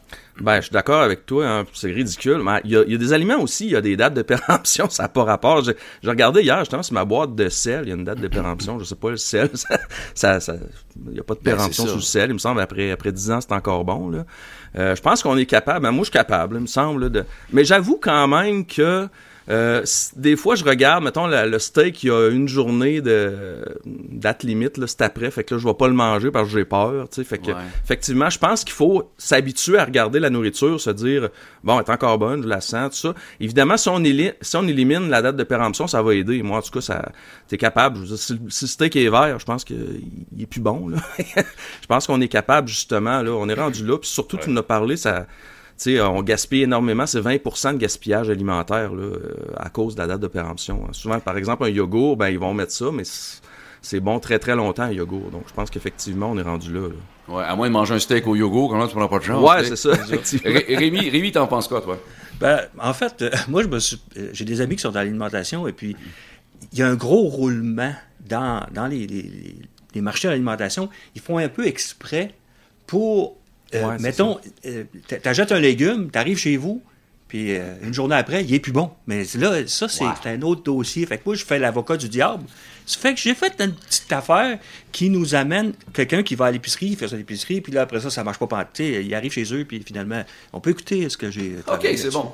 Ben, 0.42 0.58
je 0.58 0.64
suis 0.64 0.74
d'accord 0.74 1.02
avec 1.02 1.26
toi, 1.26 1.48
hein, 1.48 1.66
c'est 1.74 1.92
ridicule. 1.92 2.42
Mais 2.44 2.60
il 2.66 2.72
y, 2.72 2.76
a, 2.78 2.84
il 2.84 2.92
y 2.92 2.96
a 2.96 2.98
des 2.98 3.14
aliments 3.14 3.40
aussi, 3.40 3.66
il 3.68 3.72
y 3.72 3.76
a 3.76 3.82
des 3.82 3.96
dates 3.96 4.14
de 4.16 4.22
péremption, 4.22 4.90
ça 4.90 5.04
n'a 5.04 5.10
pas 5.10 5.24
rapport. 5.24 5.64
J'ai 5.64 5.76
j'ai 6.04 6.10
regardé 6.10 6.42
hier, 6.42 6.60
justement, 6.60 6.84
sur 6.84 6.94
ma 6.94 7.06
boîte 7.06 7.36
de 7.36 7.48
sel, 7.48 7.84
il 7.86 7.90
y 7.90 7.92
a 7.94 7.96
une 7.96 8.04
date 8.04 8.20
de 8.20 8.28
péremption, 8.28 8.78
je 8.78 8.84
sais 8.84 8.96
pas, 8.96 9.12
le 9.12 9.18
sel, 9.18 9.50
ça, 9.54 9.78
ça, 10.14 10.40
ça- 10.42 10.56
il 11.08 11.14
n'y 11.14 11.20
a 11.20 11.24
pas 11.24 11.36
de 11.36 11.40
Ben, 11.42 11.56
péremption 11.56 11.84
ça. 11.86 11.90
sous 11.92 11.96
le 11.98 12.02
sel, 12.02 12.30
il 12.30 12.34
me 12.34 12.38
semble, 12.40 12.60
après, 12.60 12.92
après 12.92 13.12
10 13.14 13.32
ans, 13.32 13.40
c'est 13.42 13.54
encore 13.54 13.86
bon, 13.86 14.10
là. 14.10 14.26
Euh, 14.78 14.94
je 14.94 15.02
pense 15.02 15.24
qu'on 15.24 15.38
est 15.38 15.46
capable, 15.46 15.84
ben, 15.84 15.92
moi, 15.92 16.02
je 16.04 16.10
suis 16.10 16.12
capable, 16.20 16.56
il 16.58 16.62
me 16.62 16.68
semble, 16.68 17.04
là, 17.04 17.10
de... 17.10 17.24
Mais 17.54 17.64
j'avoue 17.64 17.98
quand 18.02 18.28
même 18.28 18.66
que, 18.66 19.08
euh, 19.50 19.84
des 20.16 20.36
fois, 20.36 20.56
je 20.56 20.64
regarde, 20.64 21.04
mettons, 21.04 21.28
la- 21.28 21.46
le 21.46 21.60
steak, 21.60 22.04
il 22.04 22.08
y 22.08 22.12
a 22.12 22.30
une 22.30 22.48
journée 22.48 23.02
de 23.02 23.64
date 23.86 24.44
limite, 24.44 24.78
là, 24.78 24.88
c'est 24.88 25.02
après, 25.02 25.30
fait 25.32 25.44
que 25.44 25.54
là, 25.56 25.60
je 25.62 25.68
vais 25.68 25.74
pas 25.74 25.88
le 25.88 25.94
manger 25.94 26.32
parce 26.32 26.48
que 26.50 26.58
j'ai 26.58 26.66
peur, 26.66 27.08
tu 27.10 27.16
sais, 27.18 27.24
fait 27.24 27.38
que, 27.38 27.52
Ouais. 27.52 27.58
effectivement, 27.84 28.30
je 28.30 28.40
pense 28.40 28.64
qu'il 28.64 28.74
faut 28.74 29.12
s'habituer 29.18 29.78
à 29.78 29.86
regarder 29.86 30.20
la 30.20 30.30
nourriture, 30.30 30.82
se 30.82 30.90
dire, 30.90 31.30
bon, 31.64 31.80
elle 31.80 31.86
est 31.86 31.92
encore 31.92 32.18
bonne, 32.18 32.42
je 32.44 32.48
la 32.48 32.62
sens, 32.62 32.92
tout 33.02 33.08
ça. 33.10 33.16
Évidemment, 33.40 33.78
si 33.78 33.90
on, 33.90 34.00
éli- 34.00 34.34
si 34.42 34.56
on 34.58 34.68
élimine 34.68 35.10
la 35.10 35.22
date 35.22 35.36
de 35.36 35.44
péremption, 35.44 35.86
ça 35.88 36.02
va 36.02 36.14
aider. 36.16 36.42
Moi, 36.42 36.58
en 36.58 36.62
tout 36.62 36.72
cas, 36.72 36.82
ça, 36.82 37.12
t'es 37.48 37.58
capable. 37.58 37.98
Je 37.98 38.02
veux 38.02 38.08
dire, 38.08 38.18
si, 38.18 38.34
le- 38.34 38.50
si 38.50 38.66
le 38.66 38.70
steak 38.70 38.96
est 38.96 39.10
vert, 39.10 39.38
je 39.40 39.46
pense 39.46 39.64
qu'il 39.64 40.02
il 40.36 40.42
est 40.44 40.48
plus 40.48 40.62
bon, 40.62 40.88
là. 40.90 40.98
je 41.20 41.88
pense 41.88 42.08
qu'on 42.08 42.20
est 42.22 42.28
capable, 42.28 42.68
justement, 42.68 43.22
là. 43.22 43.32
On 43.32 43.48
est 43.48 43.54
rendu 43.54 43.86
là. 43.86 43.98
Puis 43.98 44.10
surtout, 44.10 44.38
tu 44.38 44.50
nous 44.50 44.60
as 44.60 44.64
parlé, 44.64 44.98
ça, 44.98 45.28
sais, 45.78 46.02
on 46.02 46.22
gaspille 46.22 46.64
énormément. 46.64 47.06
C'est 47.06 47.20
20% 47.22 47.74
de 47.74 47.78
gaspillage 47.78 48.30
alimentaire, 48.30 48.94
là, 48.94 49.04
euh, 49.04 49.34
à 49.58 49.70
cause 49.70 49.96
de 49.96 50.02
la 50.02 50.08
date 50.08 50.22
de 50.22 50.28
péremption. 50.28 50.88
Souvent, 50.94 51.20
par 51.20 51.38
exemple, 51.38 51.64
un 51.66 51.70
yogourt, 51.70 52.18
ben, 52.18 52.30
ils 52.30 52.40
vont 52.40 52.54
mettre 52.54 52.72
ça, 52.72 52.86
mais 52.94 53.04
c'est- 53.06 54.00
bon 54.00 54.20
très, 54.20 54.40
très 54.40 54.56
longtemps, 54.56 54.84
un 54.84 54.92
yogourt. 54.92 55.30
Donc, 55.32 55.44
je 55.48 55.54
pense 55.54 55.70
qu'effectivement, 55.70 56.32
on 56.32 56.38
est 56.38 56.42
rendu 56.44 56.74
là, 56.74 56.88
là. 56.88 56.96
Ouais, 57.36 57.44
à 57.44 57.56
moins 57.56 57.68
de 57.68 57.74
manger 57.74 57.96
un 57.96 58.00
steak 58.00 58.26
au 58.28 58.36
yogourt, 58.36 58.70
comment 58.70 58.88
tu 58.88 58.96
prends 58.96 59.08
pas 59.08 59.20
de 59.20 59.24
chance? 59.24 59.44
Ouais, 59.48 59.64
c'est 59.64 59.76
ça, 59.76 59.92
effectivement. 59.94 60.52
Ré- 60.54 60.76
Rémi, 60.76 61.10
Rémi, 61.10 61.32
t'en 61.32 61.48
penses 61.48 61.68
quoi, 61.68 61.82
toi? 61.82 62.00
Ben, 62.40 62.62
en 62.80 62.94
fait, 62.94 63.22
euh, 63.22 63.30
moi, 63.48 63.64
je 63.64 63.68
me 63.68 63.80
suis, 63.80 64.00
euh, 64.18 64.30
j'ai 64.34 64.46
des 64.46 64.62
amis 64.62 64.76
qui 64.76 64.82
sont 64.84 64.92
dans 64.92 65.00
l'alimentation 65.00 65.68
et 65.68 65.72
puis 65.72 65.96
il 66.72 66.80
y 66.80 66.82
a 66.84 66.88
un 66.88 66.96
gros 66.96 67.24
roulement 67.30 67.94
dans, 68.28 68.66
dans 68.74 68.88
les, 68.88 69.08
les- 69.08 69.56
les- 69.94 70.02
marchés 70.02 70.28
de 70.28 70.34
l'alimentation. 70.34 70.90
Ils 71.16 71.22
font 71.22 71.38
un 71.38 71.48
peu 71.48 71.66
exprès 71.66 72.34
pour, 72.88 73.38
Ouais, 73.84 73.96
c'est 73.98 74.04
mettons, 74.04 74.40
euh, 74.66 74.84
t'achètes 75.24 75.52
un 75.52 75.60
légume, 75.60 76.10
t'arrives 76.12 76.38
chez 76.38 76.58
vous, 76.58 76.82
puis 77.28 77.58
euh, 77.58 77.74
une 77.84 77.94
journée 77.94 78.16
après, 78.16 78.44
il 78.44 78.54
est 78.54 78.60
plus 78.60 78.72
bon. 78.72 78.92
Mais 79.08 79.24
là, 79.36 79.68
ça, 79.68 79.88
c'est 79.90 80.06
un 80.30 80.42
autre 80.44 80.64
dossier. 80.64 81.06
Fait 81.06 81.18
que 81.18 81.24
moi, 81.26 81.36
je 81.36 81.44
fais 81.46 81.60
l'avocat 81.60 81.98
du 81.98 82.08
diable. 82.10 82.44
Ça 82.86 83.00
fait 83.00 83.14
que 83.16 83.20
j'ai 83.20 83.34
fait 83.34 83.54
une 83.60 83.74
petite 83.74 84.12
affaire 84.14 84.60
qui 84.92 85.10
nous 85.10 85.34
amène 85.34 85.74
quelqu'un 85.92 86.22
qui 86.22 86.36
va 86.36 86.46
à 86.46 86.52
l'épicerie, 86.52 86.88
il 86.88 86.96
fait 86.96 87.08
ça 87.08 87.16
à 87.16 87.18
l'épicerie, 87.18 87.60
puis 87.62 87.72
là, 87.74 87.82
après 87.82 88.00
ça, 88.00 88.10
ça 88.12 88.24
marche 88.24 88.38
pas. 88.38 88.46
pendant- 88.48 88.64
Tu 88.74 88.84
sais, 88.94 89.04
il 89.04 89.14
arrive 89.16 89.32
chez 89.32 89.52
eux, 89.54 89.66
puis 89.66 89.82
finalement, 89.86 90.24
on 90.54 90.60
peut 90.60 90.70
écouter 90.70 91.10
ce 91.10 91.18
que 91.18 91.32
j'ai. 91.32 91.56
OK, 91.68 91.88
c'est 91.98 92.12
bon. 92.14 92.32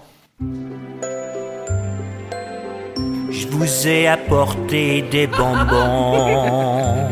Je 3.29 3.47
vous 3.47 3.87
ai 3.87 4.07
apporté 4.07 5.03
des 5.03 5.25
bonbons 5.27 7.07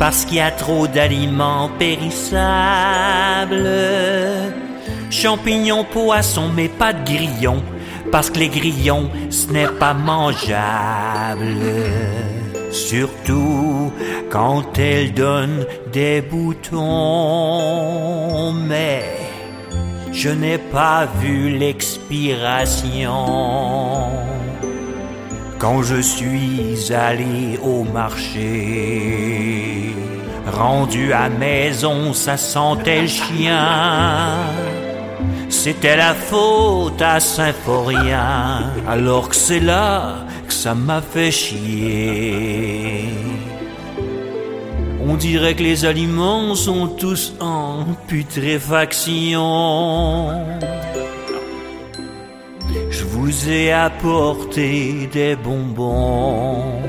parce 0.00 0.24
qu'il 0.24 0.38
y 0.38 0.40
a 0.40 0.50
trop 0.50 0.88
d'aliments 0.88 1.70
périssables. 1.78 2.40
Champignons, 5.10 5.84
poissons, 5.84 6.48
mais 6.56 6.68
pas 6.68 6.94
de 6.94 7.04
grillons 7.04 7.62
parce 8.10 8.30
que 8.30 8.38
les 8.38 8.48
grillons, 8.48 9.10
ce 9.28 9.52
n'est 9.52 9.68
pas 9.68 9.92
mangeable. 9.94 11.54
Surtout 12.72 13.92
quand 14.30 14.78
elles 14.78 15.12
donnent 15.12 15.66
des 15.92 16.22
boutons. 16.22 16.80
Mais 18.52 19.04
je 20.12 20.30
n'ai 20.30 20.58
pas 20.58 21.06
vu 21.20 21.56
l'expiration 21.58 23.26
quand 25.60 25.82
je 25.82 26.00
suis 26.00 26.92
allé 26.92 27.58
au 27.62 27.84
marché. 27.84 29.94
Rendu 30.50 31.12
à 31.12 31.28
maison, 31.28 32.14
ça 32.14 32.36
sentait 32.36 33.02
le 33.02 33.06
chien. 33.06 34.38
C'était 35.48 35.96
la 35.96 36.14
faute 36.14 37.00
à 37.02 37.20
Symphorien, 37.20 38.72
alors 38.88 39.28
que 39.28 39.36
c'est 39.36 39.60
là 39.60 40.24
que 40.46 40.52
ça 40.52 40.74
m'a 40.74 41.02
fait 41.02 41.30
chier. 41.30 43.04
On 45.06 45.16
dirait 45.16 45.54
que 45.54 45.62
les 45.62 45.84
aliments 45.84 46.54
sont 46.54 46.88
tous 46.88 47.34
en 47.40 47.84
putréfaction. 48.08 50.30
Vous 53.22 53.50
ai 53.50 53.70
apporté 53.70 55.06
des 55.12 55.36
bonbons. 55.36 56.80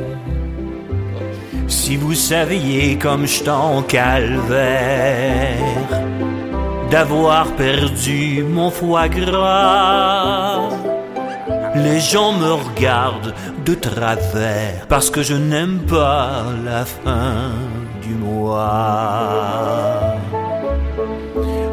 Si 1.68 1.98
vous 1.98 2.14
saviez 2.14 2.98
comme 2.98 3.26
je 3.28 3.44
t'en 3.44 3.82
calvaire 3.82 5.58
d'avoir 6.90 7.52
perdu 7.58 8.46
mon 8.48 8.72
foie 8.72 9.10
gras. 9.10 10.70
Les 11.76 12.00
gens 12.00 12.32
me 12.32 12.54
regardent 12.54 13.36
de 13.66 13.74
travers 13.74 14.88
parce 14.88 15.10
que 15.10 15.24
je 15.24 15.34
n'aime 15.34 15.80
pas 15.80 16.46
la 16.64 16.86
fin 16.86 17.52
du 18.02 18.14
mois. 18.16 18.62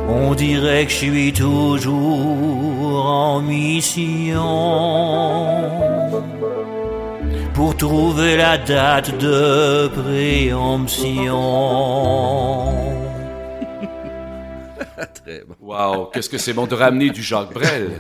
On 0.09 0.35
dirait 0.35 0.85
que 0.87 0.90
je 0.90 0.97
suis 0.97 1.33
toujours 1.33 2.48
en 3.07 3.41
mission 3.41 4.43
pour 7.55 7.77
trouver 7.77 8.37
la 8.37 8.59
date 8.59 9.17
de 9.19 9.89
préemption. 9.89 11.39
Très 15.25 15.43
bon. 15.47 15.55
Wow, 15.61 16.07
qu'est-ce 16.07 16.29
que 16.29 16.39
c'est 16.39 16.53
bon 16.53 16.67
de 16.67 16.75
ramener 16.75 17.11
du 17.11 17.23
Jacques 17.23 17.53
Brel. 17.53 17.91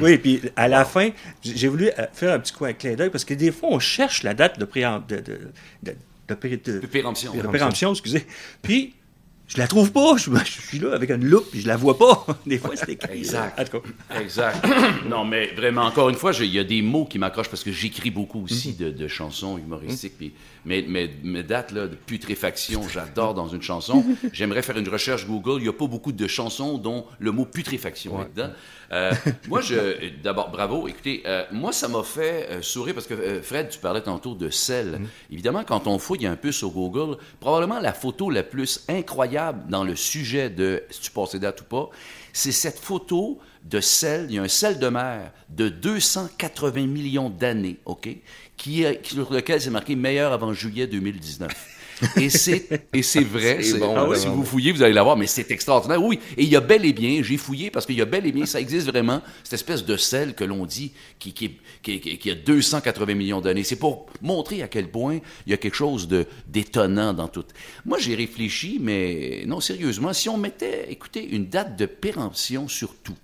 Oui, 0.00 0.18
puis 0.18 0.42
à 0.56 0.68
la 0.68 0.84
fin, 0.84 1.10
j'ai 1.42 1.68
voulu 1.68 1.88
euh, 1.88 2.06
faire 2.12 2.34
un 2.34 2.38
petit 2.38 2.52
coin 2.52 2.72
clin 2.72 2.94
d'œil 2.94 3.10
parce 3.10 3.24
que 3.24 3.34
des 3.34 3.52
fois, 3.52 3.68
on 3.72 3.78
cherche 3.78 4.22
la 4.22 4.34
date 4.34 4.58
de 4.58 4.64
préem- 4.64 5.06
de, 5.06 5.16
de, 5.16 5.38
de, 5.82 5.94
de 6.28 6.34
pé- 6.34 6.56
de- 6.62 6.80
De 6.80 6.86
péremption. 6.86 7.32
de 7.34 7.42
péremption, 7.46 7.90
excusez. 7.92 8.26
Puis, 8.62 8.94
je 9.48 9.58
la 9.58 9.66
trouve 9.66 9.92
pas. 9.92 10.16
Je, 10.16 10.30
je 10.30 10.60
suis 10.60 10.78
là 10.78 10.94
avec 10.94 11.10
une 11.10 11.24
loupe 11.24 11.46
je 11.54 11.66
la 11.66 11.76
vois 11.76 11.98
pas. 11.98 12.26
Des 12.46 12.58
fois, 12.58 12.74
c'est 12.74 12.90
écrit. 12.90 13.18
Exact. 13.18 13.72
Exact. 14.20 14.66
non, 15.08 15.24
mais 15.24 15.48
vraiment, 15.54 15.82
encore 15.82 16.08
une 16.08 16.16
fois, 16.16 16.32
il 16.40 16.54
y 16.54 16.58
a 16.58 16.64
des 16.64 16.82
mots 16.82 17.04
qui 17.04 17.18
m'accrochent 17.18 17.48
parce 17.48 17.64
que 17.64 17.72
j'écris 17.72 18.10
beaucoup 18.10 18.42
aussi 18.44 18.74
de, 18.74 18.90
de 18.90 19.08
chansons 19.08 19.58
humoristiques. 19.58 20.16
puis 20.16 20.32
mes, 20.64 20.82
mes, 20.82 21.10
mes 21.22 21.42
dates 21.42 21.72
là, 21.72 21.86
de 21.86 21.94
putréfaction, 21.94 22.82
j'adore 22.88 23.34
dans 23.34 23.48
une 23.48 23.62
chanson. 23.62 24.04
J'aimerais 24.32 24.62
faire 24.62 24.76
une 24.76 24.88
recherche 24.88 25.26
Google. 25.26 25.58
Il 25.58 25.62
n'y 25.62 25.68
a 25.68 25.72
pas 25.72 25.86
beaucoup 25.86 26.12
de 26.12 26.26
chansons 26.26 26.78
dont 26.78 27.06
le 27.18 27.30
mot 27.32 27.44
putréfaction 27.44 28.22
est 28.22 28.28
dedans. 28.34 28.50
Euh, 28.92 29.12
moi, 29.48 29.60
je, 29.60 30.10
d'abord, 30.22 30.50
bravo. 30.50 30.86
Écoutez, 30.86 31.22
euh, 31.26 31.44
moi, 31.52 31.72
ça 31.72 31.88
m'a 31.88 32.02
fait 32.02 32.48
euh, 32.50 32.62
sourire 32.62 32.94
parce 32.94 33.06
que 33.06 33.14
euh, 33.14 33.42
Fred, 33.42 33.68
tu 33.68 33.78
parlais 33.78 34.00
tantôt 34.00 34.34
de 34.34 34.48
sel. 34.50 35.00
Évidemment, 35.30 35.64
quand 35.64 35.86
on 35.86 35.98
fouille 35.98 36.26
un 36.26 36.36
peu 36.36 36.52
sur 36.52 36.70
Google, 36.70 37.16
probablement 37.40 37.80
la 37.80 37.92
photo 37.92 38.30
la 38.30 38.42
plus 38.42 38.84
incroyable 38.88 39.35
dans 39.68 39.84
le 39.84 39.96
sujet 39.96 40.50
de 40.50 40.82
si 40.90 41.00
tu 41.00 41.10
passes 41.10 41.34
date 41.36 41.60
ou 41.62 41.64
pas, 41.64 41.90
c'est 42.32 42.52
cette 42.52 42.78
photo 42.78 43.38
de 43.64 43.80
sel. 43.80 44.26
Il 44.28 44.34
y 44.34 44.38
a 44.38 44.42
un 44.42 44.48
sel 44.48 44.78
de 44.78 44.88
mer 44.88 45.32
de 45.48 45.68
280 45.68 46.86
millions 46.86 47.30
d'années, 47.30 47.78
OK, 47.84 48.08
qui- 48.56 48.84
sur 49.02 49.32
lequel 49.32 49.60
c'est 49.60 49.70
marqué 49.70 49.96
meilleur 49.96 50.32
avant 50.32 50.52
juillet 50.52 50.86
2019. 50.86 51.50
Et 52.16 52.28
c'est, 52.30 52.88
et 52.92 53.02
c'est 53.02 53.24
vrai. 53.24 53.58
C'est 53.62 53.72
c'est- 53.72 53.78
bon, 53.78 53.94
ah 53.96 54.08
oui, 54.08 54.18
si 54.18 54.26
vous 54.26 54.44
fouillez, 54.44 54.72
vous 54.72 54.82
allez 54.82 54.92
l'avoir, 54.92 55.16
mais 55.16 55.26
c'est 55.26 55.50
extraordinaire. 55.50 56.02
Oui, 56.02 56.18
et 56.36 56.42
il 56.42 56.48
y 56.48 56.56
a 56.56 56.60
bel 56.60 56.84
et 56.84 56.92
bien, 56.92 57.22
j'ai 57.22 57.36
fouillé 57.36 57.70
parce 57.70 57.86
qu'il 57.86 57.96
y 57.96 58.02
a 58.02 58.04
bel 58.04 58.26
et 58.26 58.32
bien, 58.32 58.46
ça 58.46 58.60
existe 58.60 58.86
vraiment, 58.86 59.22
cette 59.42 59.54
espèce 59.54 59.84
de 59.84 59.96
sel 59.96 60.34
que 60.34 60.44
l'on 60.44 60.66
dit 60.66 60.92
qui, 61.18 61.32
qui, 61.32 61.58
qui, 61.82 62.30
a 62.30 62.34
280 62.34 63.14
millions 63.14 63.40
d'années. 63.40 63.64
C'est 63.64 63.76
pour 63.76 64.06
montrer 64.22 64.62
à 64.62 64.68
quel 64.68 64.90
point 64.90 65.20
il 65.46 65.50
y 65.50 65.54
a 65.54 65.56
quelque 65.56 65.74
chose 65.74 66.06
de, 66.08 66.26
d'étonnant 66.46 67.12
dans 67.14 67.28
tout. 67.28 67.44
Moi, 67.84 67.98
j'ai 67.98 68.14
réfléchi, 68.14 68.78
mais 68.80 69.44
non, 69.46 69.60
sérieusement, 69.60 70.12
si 70.12 70.28
on 70.28 70.36
mettait, 70.36 70.86
écoutez, 70.90 71.26
une 71.26 71.46
date 71.46 71.76
de 71.78 71.86
péremption 71.86 72.68
sur 72.68 72.94
tout. 72.96 73.16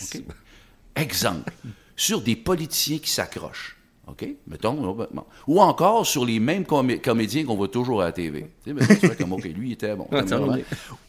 Exemple, 0.96 1.52
sur 1.96 2.20
des 2.20 2.36
politiciens 2.36 2.98
qui 2.98 3.10
s'accrochent. 3.10 3.77
OK? 4.10 4.26
Mettons. 4.46 4.74
là, 4.74 5.06
bon. 5.12 5.24
Ou 5.46 5.60
encore 5.60 6.06
sur 6.06 6.24
les 6.24 6.40
mêmes 6.40 6.64
comé- 6.64 6.98
comédiens 7.00 7.44
qu'on 7.44 7.56
voit 7.56 7.68
toujours 7.68 8.00
à 8.02 8.06
la 8.06 8.12
TV. 8.12 8.50
Tu 8.64 8.70
sais, 8.70 8.72
ben, 8.72 8.86
tu 9.16 9.16
comme, 9.22 9.32
OK, 9.34 9.44
lui, 9.44 9.68
il 9.68 9.72
était 9.72 9.94
bon. 9.94 10.06
Bien. 10.10 10.58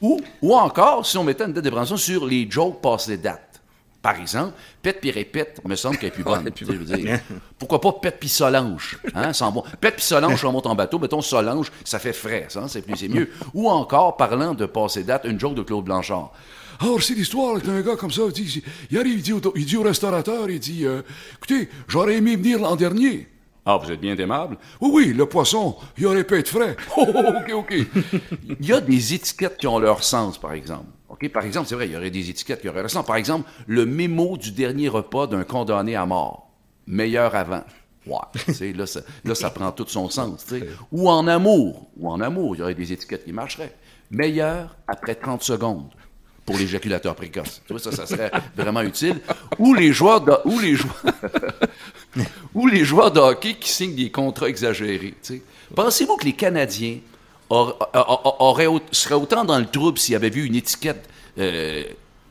ou, 0.01 0.19
ou 0.41 0.55
encore, 0.55 1.05
si 1.05 1.17
on 1.17 1.23
mettait 1.23 1.45
une 1.45 1.53
date 1.53 1.63
de 1.63 1.69
prévention 1.69 1.97
sur 1.97 2.25
les 2.25 2.49
jokes 2.49 2.81
passées 2.81 3.17
date. 3.17 3.45
Par 4.01 4.15
exemple, 4.17 4.53
Pète 4.81 5.01
puis 5.01 5.12
répète, 5.12 5.62
me 5.65 5.75
semble 5.75 5.97
qu'elle 5.97 6.07
est 6.07 6.12
plus 6.13 6.23
bonne. 6.25 6.45
Ouais, 6.45 6.51
Tu 6.51 6.65
sais, 6.65 6.71
je 6.73 6.77
veux 6.77 6.85
dire, 6.97 7.19
pourquoi 7.57 7.81
pas 7.81 7.91
Pète 7.93 8.17
puis 8.19 8.29
Solange? 8.29 8.97
Hein, 9.13 9.33
sans 9.33 9.51
bon. 9.51 9.63
Pète 9.81 9.95
puis 9.95 10.03
Solange, 10.05 10.43
on 10.45 10.51
monte 10.53 10.67
en 10.67 10.75
bateau. 10.75 10.99
Mettons 10.99 11.21
Solange, 11.21 11.69
ça 11.83 11.99
fait 11.99 12.13
frais, 12.13 12.45
ça, 12.47 12.65
c'est 12.69 12.81
plus, 12.81 12.95
c'est 12.95 13.09
mieux. 13.09 13.29
Ou 13.53 13.69
encore, 13.69 14.15
parlant 14.15 14.53
de 14.53 14.65
passé 14.65 15.03
date, 15.03 15.23
une 15.25 15.38
joke 15.39 15.55
de 15.55 15.63
Claude 15.63 15.83
Blanchard. 15.83 16.31
Alors, 16.80 17.04
c'est 17.04 17.13
l'histoire 17.13 17.60
d'un 17.60 17.82
gars 17.82 17.98
comme 17.98 18.12
ça, 18.12 18.22
il, 18.28 18.32
dit, 18.32 18.63
il 18.89 18.98
arrive, 18.98 19.18
il 19.18 19.22
dit, 19.22 19.34
au, 19.34 19.42
il 19.56 19.65
dit 19.65 19.76
au 19.76 19.84
restaurateur, 19.84 20.50
il 20.50 20.60
dit, 20.60 20.86
euh, 20.86 21.02
écoutez, 21.36 21.70
j'aurais 21.89 22.15
aimé 22.15 22.38
venir 22.38 22.60
l'an 22.60 22.78
dernier. 22.78 23.28
Ah, 23.65 23.78
vous 23.78 23.92
êtes 23.92 24.00
bien 24.00 24.15
aimable? 24.15 24.58
Oui, 24.80 24.89
oui, 24.94 25.13
le 25.13 25.26
poisson, 25.26 25.76
il 25.98 26.08
aurait 26.08 26.24
pu 26.24 26.39
être 26.39 26.48
frais. 26.48 26.78
Oh, 26.98 27.06
OK, 27.06 27.52
OK. 27.54 27.76
il 28.60 28.65
y 28.65 28.72
a 28.72 28.80
des 28.80 29.13
étiquettes 29.13 29.58
qui 29.58 29.68
ont 29.68 29.78
leur 29.78 30.04
sens, 30.04 30.38
par 30.38 30.54
exemple. 30.54 30.86
OK, 31.10 31.28
par 31.30 31.44
exemple, 31.44 31.68
c'est 31.68 31.76
vrai, 31.76 31.88
il 31.88 31.92
y 31.92 31.98
aurait 31.98 32.10
des 32.12 32.30
étiquettes 32.30 32.62
qui 32.62 32.70
auraient 32.70 32.82
leur 32.82 32.89
sens. 32.89 33.06
Par 33.06 33.18
exemple, 33.18 33.50
le 33.68 33.86
mémo 33.86 34.38
du 34.38 34.52
dernier 34.52 34.88
repas 34.88 35.28
d'un 35.28 35.44
condamné 35.44 35.98
à 35.98 36.06
mort. 36.06 36.50
Meilleur 36.88 37.36
avant. 37.36 37.63
Ouais, 38.08 38.18
tu 38.46 38.54
sais, 38.54 38.72
là, 38.72 38.86
ça, 38.86 39.02
là, 39.26 39.36
ça 39.36 39.50
prend 39.50 39.72
tout 39.74 39.86
son 39.88 40.10
sens. 40.10 40.46
Ou 40.94 41.10
en 41.10 41.28
amour. 41.28 41.89
Ou 41.98 42.10
en 42.10 42.22
amour, 42.22 42.56
il 42.56 42.60
y 42.60 42.62
aurait 42.62 42.74
des 42.74 42.94
étiquettes 42.94 43.26
qui 43.26 43.34
marcheraient. 43.34 43.76
Meilleur 44.12 44.78
après 44.88 45.15
30 45.15 45.44
secondes 45.44 45.89
pour 46.49 46.57
l'éjaculateur 46.57 47.13
précoce. 47.15 47.62
Tu 47.67 47.73
vois, 47.73 47.79
ça, 47.81 47.91
ça 47.91 48.05
serait 48.05 48.31
vraiment 48.55 48.81
utile. 48.81 49.19
Ou 49.59 49.73
les 49.73 49.93
joueurs 49.93 50.21
de, 50.21 50.33
ou 50.45 50.59
les 50.59 50.75
joueurs, 50.75 51.03
ou 52.55 52.67
les 52.67 52.83
joueurs 52.83 53.15
hockey 53.15 53.53
qui 53.59 53.69
signent 53.69 53.95
des 53.95 54.09
contrats 54.09 54.49
exagérés. 54.49 55.13
Pensez-vous 55.75 56.17
que 56.17 56.25
les 56.25 56.33
Canadiens 56.33 56.97
seraient 58.91 59.15
autant 59.15 59.45
dans 59.45 59.59
le 59.59 59.65
trouble 59.67 59.97
s'ils 59.99 60.15
avaient 60.15 60.29
vu 60.29 60.45
une 60.45 60.55
étiquette 60.55 61.07
euh, 61.38 61.83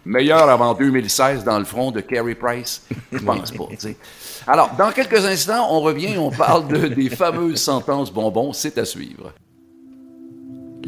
meilleure 0.04 0.48
avant 0.48 0.74
2016 0.74 1.44
dans 1.44 1.58
le 1.58 1.64
front 1.64 1.90
de 1.90 2.00
Carey 2.00 2.34
Price? 2.34 2.82
Je 3.12 3.18
pense 3.18 3.52
pas. 3.52 3.64
Alors, 4.46 4.70
dans 4.76 4.90
quelques 4.90 5.24
instants, 5.24 5.68
on 5.70 5.80
revient 5.80 6.16
on 6.18 6.30
parle 6.30 6.66
de- 6.68 6.88
des 6.88 7.10
fameuses 7.10 7.60
sentences 7.60 8.12
bonbons. 8.12 8.52
C'est 8.52 8.78
à 8.78 8.84
suivre. 8.84 9.32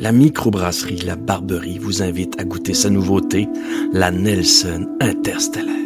La 0.01 0.13
microbrasserie 0.13 1.03
La 1.05 1.15
Barberie 1.15 1.79
vous 1.79 2.03
invite 2.03 2.41
à 2.41 2.45
goûter 2.45 2.73
sa 2.73 2.89
nouveauté, 2.89 3.47
la 3.93 4.11
Nelson 4.11 4.89
Interstellaire. 4.99 5.77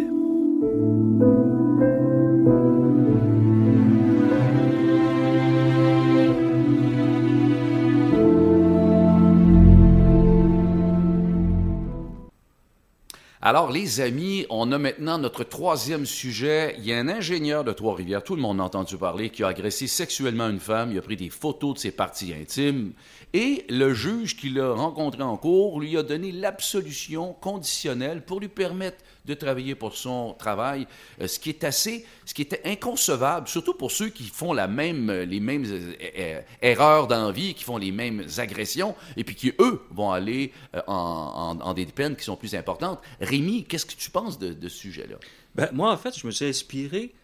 Alors, 13.46 13.70
les 13.70 14.00
amis, 14.00 14.46
on 14.48 14.72
a 14.72 14.78
maintenant 14.78 15.18
notre 15.18 15.44
troisième 15.44 16.07
sujet. 16.07 16.74
Il 16.78 16.87
y 16.87 16.94
a 16.94 16.98
un 16.98 17.09
ingénieur 17.09 17.62
de 17.62 17.72
Trois-Rivières, 17.72 18.24
tout 18.24 18.37
le 18.37 18.40
monde 18.40 18.59
a 18.59 18.64
entendu 18.64 18.96
parler, 18.96 19.28
qui 19.28 19.44
a 19.44 19.48
agressé 19.48 19.87
sexuellement 19.87 20.48
une 20.48 20.61
femme. 20.61 20.92
Il 20.92 20.98
a 20.98 21.02
pris 21.02 21.18
des 21.18 21.28
photos 21.28 21.74
de 21.74 21.78
ses 21.78 21.90
parties 21.90 22.33
intimes. 22.33 22.94
Et 23.35 23.66
le 23.68 23.92
juge 23.92 24.38
qui 24.38 24.48
l'a 24.48 24.72
rencontré 24.72 25.22
en 25.22 25.37
cours 25.37 25.78
lui 25.78 25.98
a 25.98 26.02
donné 26.02 26.33
l'absolution 26.33 27.35
conditionnelle 27.35 28.24
pour 28.24 28.40
lui 28.40 28.48
permettre 28.48 29.04
de 29.25 29.35
travailler 29.35 29.75
pour 29.75 29.97
son 29.97 30.35
travail, 30.39 30.87
euh, 31.21 31.27
ce 31.27 31.39
qui 31.39 31.49
est 31.49 31.65
assez, 31.65 32.05
ce 32.27 32.35
qui 32.35 32.43
était 32.43 32.61
inconcevable, 32.67 33.49
surtout 33.49 33.75
pour 33.75 33.91
ceux 33.91 34.09
qui 34.11 34.25
font 34.25 34.53
la 34.53 34.69
même, 34.69 35.09
euh, 35.09 35.25
les 35.25 35.41
mêmes 35.41 35.65
euh, 35.67 36.41
erreurs 36.61 37.07
dans 37.07 37.27
la 37.27 37.33
vie, 37.33 37.55
qui 37.55 37.65
font 37.65 37.79
les 37.79 37.91
mêmes 37.93 38.27
agressions, 38.37 38.95
et 39.17 39.25
puis 39.25 39.35
qui, 39.35 39.53
eux, 39.61 39.81
vont 39.91 40.11
aller 40.11 40.53
en, 40.87 40.95
en- 40.95 41.61
en 41.61 41.75
des 41.75 41.87
peines 41.87 42.17
qui 42.17 42.25
sont 42.25 42.37
plus 42.37 42.55
importantes. 42.55 43.01
Rémi, 43.21 43.65
qu'est-ce 43.65 43.87
que 43.87 43.95
tu 43.95 44.11
penses 44.11 44.39
de, 44.39 44.53
de 44.53 44.69
ce 44.69 44.77
sujet-là? 44.77 45.17
Ben, 45.55 45.69
moi, 45.73 45.91
en 45.93 45.97
fait, 45.97 46.19
je 46.19 46.27
me 46.27 46.33
suis 46.33 46.47
inspiré 46.47 47.15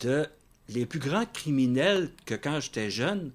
de 0.00 0.26
les 0.68 0.86
plus 0.86 1.00
grands 1.00 1.26
criminels 1.26 2.10
que 2.24 2.34
quand 2.36 2.60
j'étais 2.60 2.90
jeune, 2.90 3.32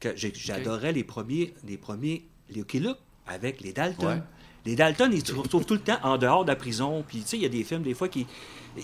que 0.00 0.14
j'adorais 0.16 0.92
les 0.92 1.04
premiers, 1.04 1.54
les 1.66 1.76
premiers 1.76 2.24
Lucky 2.54 2.80
Luke 2.80 2.98
avec 3.26 3.60
les 3.60 3.72
Dalton. 3.72 4.06
Ouais. 4.08 4.22
Les 4.64 4.76
Dalton, 4.76 5.10
ils 5.12 5.26
se 5.26 5.34
retrouvent 5.34 5.66
tout 5.66 5.74
le 5.74 5.80
temps 5.80 5.98
en 6.02 6.18
dehors 6.18 6.44
de 6.44 6.50
la 6.50 6.56
prison. 6.56 7.04
Puis, 7.06 7.20
tu 7.20 7.28
sais, 7.28 7.36
il 7.36 7.42
y 7.42 7.46
a 7.46 7.48
des 7.48 7.64
films, 7.64 7.82
des 7.82 7.94
fois, 7.94 8.08
qui. 8.08 8.26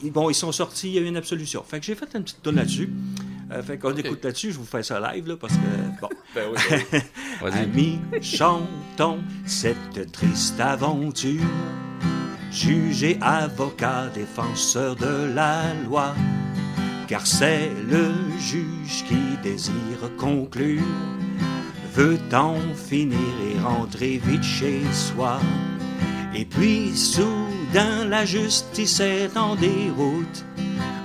Bon, 0.05 0.29
ils 0.29 0.35
sont 0.35 0.53
sortis, 0.53 0.89
il 0.89 0.95
y 0.95 0.99
a 0.99 1.01
eu 1.01 1.07
une 1.07 1.17
absolution. 1.17 1.63
Fait 1.63 1.79
que 1.81 1.87
j'ai 1.87 1.95
fait 1.95 2.09
une 2.15 2.23
petite 2.23 2.43
tourne 2.43 2.57
là-dessus. 2.57 2.93
Euh, 3.53 3.63
fait 3.63 3.79
qu'on 3.79 3.97
écoute 3.97 4.23
là-dessus, 4.25 4.53
je 4.53 4.59
vous 4.59 4.65
fais 4.65 4.83
ça 4.83 5.01
live, 5.01 5.29
là, 5.29 5.37
parce 5.37 5.55
que. 5.55 6.01
Bon. 6.01 6.09
Vas-y. 7.41 7.59
Amis, 7.59 7.99
chantons 8.21 9.21
cette 9.47 10.13
triste 10.13 10.61
aventure. 10.61 11.41
Juge 12.51 13.05
et 13.05 13.19
avocat, 13.21 14.09
défenseur 14.15 14.97
de 14.97 15.33
la 15.35 15.75
loi. 15.85 16.15
Car 17.07 17.27
c'est 17.27 17.71
le 17.89 18.11
juge 18.39 19.05
qui 19.07 19.17
désire 19.43 20.11
conclure. 20.19 20.83
Veut 21.99 22.21
en 22.33 22.55
finir 22.77 23.19
et 23.45 23.59
rentrer 23.59 24.21
vite 24.25 24.45
chez 24.45 24.83
soi. 24.93 25.41
Et 26.33 26.45
puis 26.45 26.97
soudain 26.97 28.05
la 28.09 28.25
justice 28.25 29.01
est 29.01 29.37
en 29.37 29.57
déroute. 29.57 30.45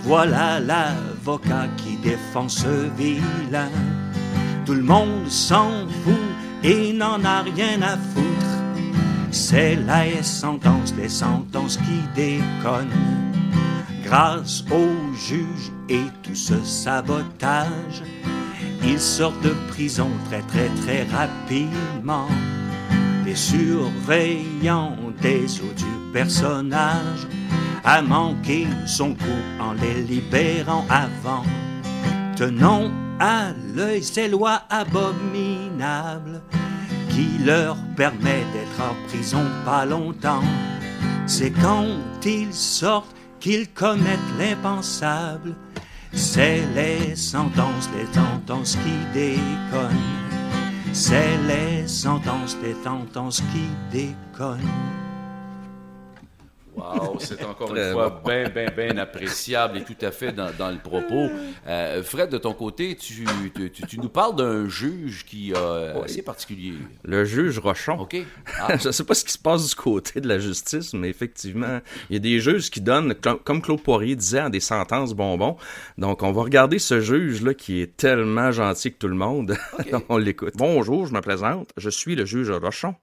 Voilà 0.01 0.60
l'avocat 0.60 1.67
qui 1.77 1.97
défend 1.97 2.47
ce 2.47 2.91
vilain. 2.95 3.71
Tout 4.67 4.75
le 4.75 4.84
monde 4.84 5.27
s'en 5.27 5.88
fout 6.03 6.13
et 6.63 6.93
n'en 6.93 7.25
a 7.25 7.41
rien 7.41 7.82
à 7.82 7.97
foutre. 7.97 8.53
C'est 9.32 9.75
la 9.88 10.21
sentence, 10.21 10.93
les 10.95 11.10
sentences 11.10 11.77
qui 11.77 12.01
déconnent. 12.15 13.01
Grâce 14.03 14.63
au 14.69 15.15
juge 15.15 15.71
et 15.89 16.06
tout 16.21 16.36
ce 16.36 16.63
sabotage, 16.63 18.03
ils 18.84 19.00
sortent 19.00 19.41
de 19.41 19.54
prison 19.69 20.10
très 20.26 20.41
très 20.41 20.69
très 20.82 21.04
rapidement. 21.04 22.28
Les 23.26 23.36
surveillants 23.36 24.98
des 25.22 25.46
eaux 25.62 25.74
du 25.76 26.12
personnage 26.12 27.28
a 27.84 28.02
manqué 28.02 28.67
son 28.86 29.13
coup 29.13 29.41
en 29.60 29.74
les 29.74 30.02
libérant 30.04 30.86
avant. 30.89 31.43
Tenons 32.36 32.91
à 33.19 33.52
l'œil 33.76 34.04
ces 34.04 34.28
lois 34.28 34.63
abominables 34.69 36.41
qui 37.10 37.43
leur 37.46 37.78
permet 37.96 38.43
d'être 38.54 38.82
en 38.82 39.08
prison 39.08 39.46
pas 39.65 39.86
longtemps. 39.86 40.43
C'est 41.28 41.52
quand 41.52 41.86
ils 42.26 42.54
sortent 42.54 43.15
qu'ils 43.39 43.69
commettent 43.69 44.19
l'impensable. 44.39 45.56
C'est 46.13 46.62
les 46.76 47.15
sentences, 47.15 47.89
les 47.95 48.06
sentences 48.13 48.76
qui 48.76 49.13
déconnent. 49.13 49.97
C'est 50.93 51.38
les 51.47 51.88
sentences, 51.88 52.56
les 52.63 52.76
sentences 52.84 53.41
qui 53.52 53.67
déconnent. 53.91 55.02
Wow, 56.75 57.17
c'est 57.19 57.43
encore 57.45 57.75
une 57.75 57.91
fois 57.91 58.21
bien, 58.25 58.49
bien, 58.49 58.65
bien 58.75 58.97
appréciable 58.97 59.77
et 59.77 59.83
tout 59.83 59.95
à 60.01 60.12
fait 60.12 60.31
dans, 60.31 60.49
dans 60.57 60.71
le 60.71 60.79
propos. 60.79 61.29
Euh, 61.67 62.01
Fred, 62.03 62.29
de 62.29 62.38
ton 62.38 62.53
côté, 62.53 62.95
tu, 62.95 63.25
tu, 63.53 63.69
tu- 63.88 63.99
nous 63.99 64.09
parles 64.09 64.36
d'un 64.36 64.67
juge 64.67 65.23
qui 65.25 65.53
a 65.53 66.01
assez 66.03 66.21
particulier. 66.23 66.73
Le 67.03 67.25
juge 67.25 67.59
Rochon. 67.59 67.99
OK? 67.99 68.17
Ah, 68.59 68.77
Je 68.81 68.88
ne 68.88 68.91
sais 68.91 69.03
pas 69.03 69.13
ce 69.13 69.23
qui 69.23 69.31
se 69.33 69.38
passe 69.38 69.69
du 69.69 69.75
côté 69.75 70.19
de 70.19 70.27
la 70.27 70.39
justice, 70.39 70.93
mais 70.93 71.09
effectivement, 71.09 71.79
il 72.09 72.13
y 72.13 72.17
a 72.17 72.19
des 72.19 72.39
juges 72.39 72.69
qui 72.71 72.81
donnent, 72.81 73.13
comme- 73.15 73.62
Claude 73.62 73.81
Poirier 73.83 74.15
disait, 74.15 74.49
des 74.49 74.59
sentences 74.59 75.13
bonbons. 75.13 75.57
Donc, 75.97 76.23
on 76.23 76.31
va 76.31 76.41
regarder 76.41 76.79
ce 76.79 76.99
juge-là 77.01 77.53
qui 77.53 77.81
est 77.81 77.95
tellement 77.95 78.51
gentil 78.51 78.91
que 78.91 78.97
tout 78.97 79.07
le 79.07 79.15
monde. 79.15 79.55
On 80.09 80.17
l'écoute. 80.17 80.53
Bonjour, 80.57 81.05
je 81.05 81.13
me 81.13 81.21
présente. 81.21 81.69
Je 81.77 81.89
suis 81.89 82.15
le 82.15 82.25
juge 82.25 82.49
Rochon. 82.49 82.95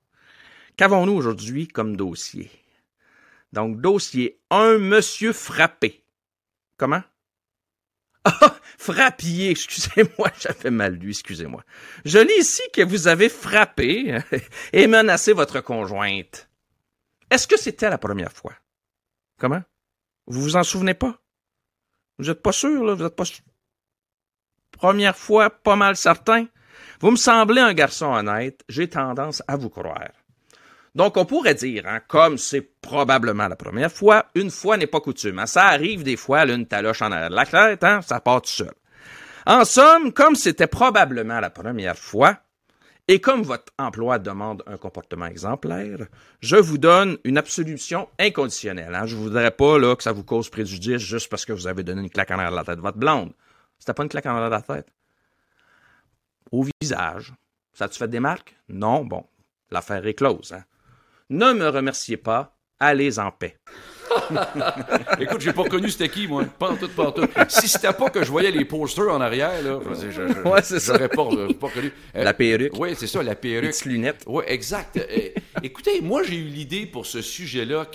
Qu'avons-nous 0.77 1.13
aujourd'hui 1.13 1.69
comme 1.69 1.97
dossier? 1.97 2.51
Donc, 3.53 3.81
dossier 3.81 4.41
1, 4.51 4.79
monsieur 4.79 5.33
frappé. 5.33 6.05
Comment? 6.77 7.03
Ah, 8.23 8.55
frappier, 8.77 9.49
excusez-moi, 9.49 10.31
j'avais 10.39 10.71
mal 10.71 10.93
lu, 10.93 11.09
excusez-moi. 11.09 11.65
Je 12.05 12.19
lis 12.19 12.41
ici 12.41 12.61
que 12.71 12.83
vous 12.83 13.09
avez 13.09 13.31
frappé 13.31 14.19
et 14.75 14.87
menacé 14.87 15.33
votre 15.33 15.63
conjointe. 15.63 16.51
Est-ce 17.31 17.47
que 17.47 17.59
c'était 17.59 17.89
la 17.89 17.97
première 17.97 18.33
fois? 18.33 18.53
Comment? 19.39 19.63
Vous 20.27 20.43
vous 20.43 20.57
en 20.57 20.65
souvenez 20.65 20.93
pas? 20.93 21.19
Vous 22.19 22.29
êtes 22.29 22.43
pas 22.43 22.53
sûr, 22.53 22.85
là? 22.85 22.93
Vous 22.93 23.05
êtes 23.05 23.17
pas 23.17 23.25
sûr? 23.25 23.43
Première 24.71 25.17
fois, 25.17 25.49
pas 25.49 25.77
mal 25.77 25.97
certain? 25.97 26.47
Vous 27.01 27.11
me 27.11 27.17
semblez 27.17 27.63
un 27.63 27.73
garçon 27.73 28.13
honnête, 28.13 28.63
j'ai 28.69 28.89
tendance 28.89 29.43
à 29.49 29.57
vous 29.57 29.71
croire. 29.71 30.11
Donc, 30.95 31.17
on 31.17 31.25
pourrait 31.25 31.55
dire, 31.55 31.87
hein, 31.87 32.01
comme 32.09 32.37
c'est 32.37 32.63
probablement 32.81 33.47
la 33.49 33.57
première 33.57 33.93
fois, 33.93 34.27
une 34.35 34.51
fois 34.51 34.77
n'est 34.77 34.87
pas 34.87 35.01
coutume. 35.01 35.39
hein. 35.39 35.47
Ça 35.47 35.67
arrive 35.67 36.03
des 36.03 36.17
fois, 36.17 36.45
là, 36.45 36.55
une 36.55 36.67
taloche 36.67 37.03
en 37.03 37.13
arrière 37.13 37.31
de 37.31 37.37
la 37.37 37.47
tête, 37.47 37.85
hein, 37.85 38.03
ça 38.03 38.21
part 38.21 38.43
tout 38.43 38.51
seul. 38.51 38.73
En 39.47 39.65
somme, 39.65 40.13
comme 40.13 40.35
c'était 40.35 40.67
probablement 40.67 41.41
la 41.41 41.51
première 41.51 41.97
fois, 41.97 42.39
et 43.09 43.21
comme 43.21 43.43
votre 43.43 43.73
emploi 43.79 44.19
demande 44.21 44.63
un 44.67 44.77
comportement 44.77 45.27
exemplaire, 45.27 46.07
je 46.41 46.57
vous 46.57 46.79
donne 46.79 47.19
une 47.25 47.39
absolution 47.39 48.09
inconditionnelle. 48.21 48.95
Hein. 48.95 49.07
Je 49.07 49.17
voudrais 49.17 49.51
pas 49.51 49.79
là, 49.79 49.97
que 49.97 50.03
ça 50.03 50.13
vous 50.13 50.23
cause 50.23 50.49
préjudice 50.49 50.99
juste 50.99 51.29
parce 51.29 51.45
que 51.45 51.53
vous 51.53 51.67
avez 51.67 51.83
donné 51.83 52.03
une 52.03 52.11
claque 52.11 52.31
en 52.31 52.35
arrière 52.35 52.53
de 52.53 52.57
la 52.57 52.65
tête 52.65 52.77
de 52.77 52.83
votre 52.83 52.99
blonde. 52.99 53.33
C'était 53.79 53.95
pas 53.95 54.05
une 54.05 54.09
claque 54.09 54.27
en 54.27 54.37
arrière 54.37 54.51
de 54.51 54.55
la 54.55 54.77
tête. 54.77 54.89
Au 56.53 56.65
visage. 56.81 57.33
Ça 57.73 57.89
tu 57.89 57.99
fait 57.99 58.09
des 58.09 58.21
marques? 58.21 58.55
Non, 58.69 59.05
bon. 59.05 59.25
L'affaire 59.73 60.07
est 60.07 60.15
close. 60.15 60.55
Ne 61.31 61.53
me 61.53 61.69
remerciez 61.69 62.17
pas. 62.17 62.57
Allez 62.79 63.19
en 63.19 63.31
paix. 63.31 63.57
Écoute, 65.21 65.41
j'ai 65.41 65.53
pas 65.53 65.63
reconnu 65.63 65.91
c'était 65.91 66.09
qui, 66.09 66.27
moi. 66.27 66.45
Pas 66.59 66.71
en 66.71 66.77
tout, 66.77 66.89
pas 66.89 67.05
en 67.09 67.13
tout. 67.13 67.27
Si 67.49 67.69
c'était 67.69 67.93
pas 67.93 68.11
que 68.11 68.25
je 68.25 68.31
voyais 68.31 68.51
les 68.51 68.65
posters 68.65 69.09
en 69.15 69.21
arrière, 69.21 69.63
là, 69.63 69.79
je, 69.95 70.11
je, 70.11 70.29
je, 70.29 70.49
Ouais, 70.49 70.63
c'est 70.63 70.81
ça. 70.81 70.95
j'aurais 70.95 71.09
pas, 71.09 71.23
euh, 71.31 71.53
pas 71.53 71.69
reconnu. 71.69 71.93
Euh, 72.17 72.25
La 72.25 72.35
perruque. 72.35 72.73
Oui, 72.79 72.95
c'est 72.97 73.07
ça, 73.07 73.23
la 73.23 73.31
Les 73.31 73.37
perruque. 73.37 73.71
petites 73.71 73.85
lunettes. 73.85 74.25
Oui, 74.27 74.43
exact. 74.49 74.97
Euh, 74.97 75.29
écoutez, 75.63 76.01
moi, 76.01 76.23
j'ai 76.25 76.37
eu 76.37 76.45
l'idée 76.45 76.87
pour 76.87 77.07
ce 77.07 77.23
sujet-là 77.23 77.87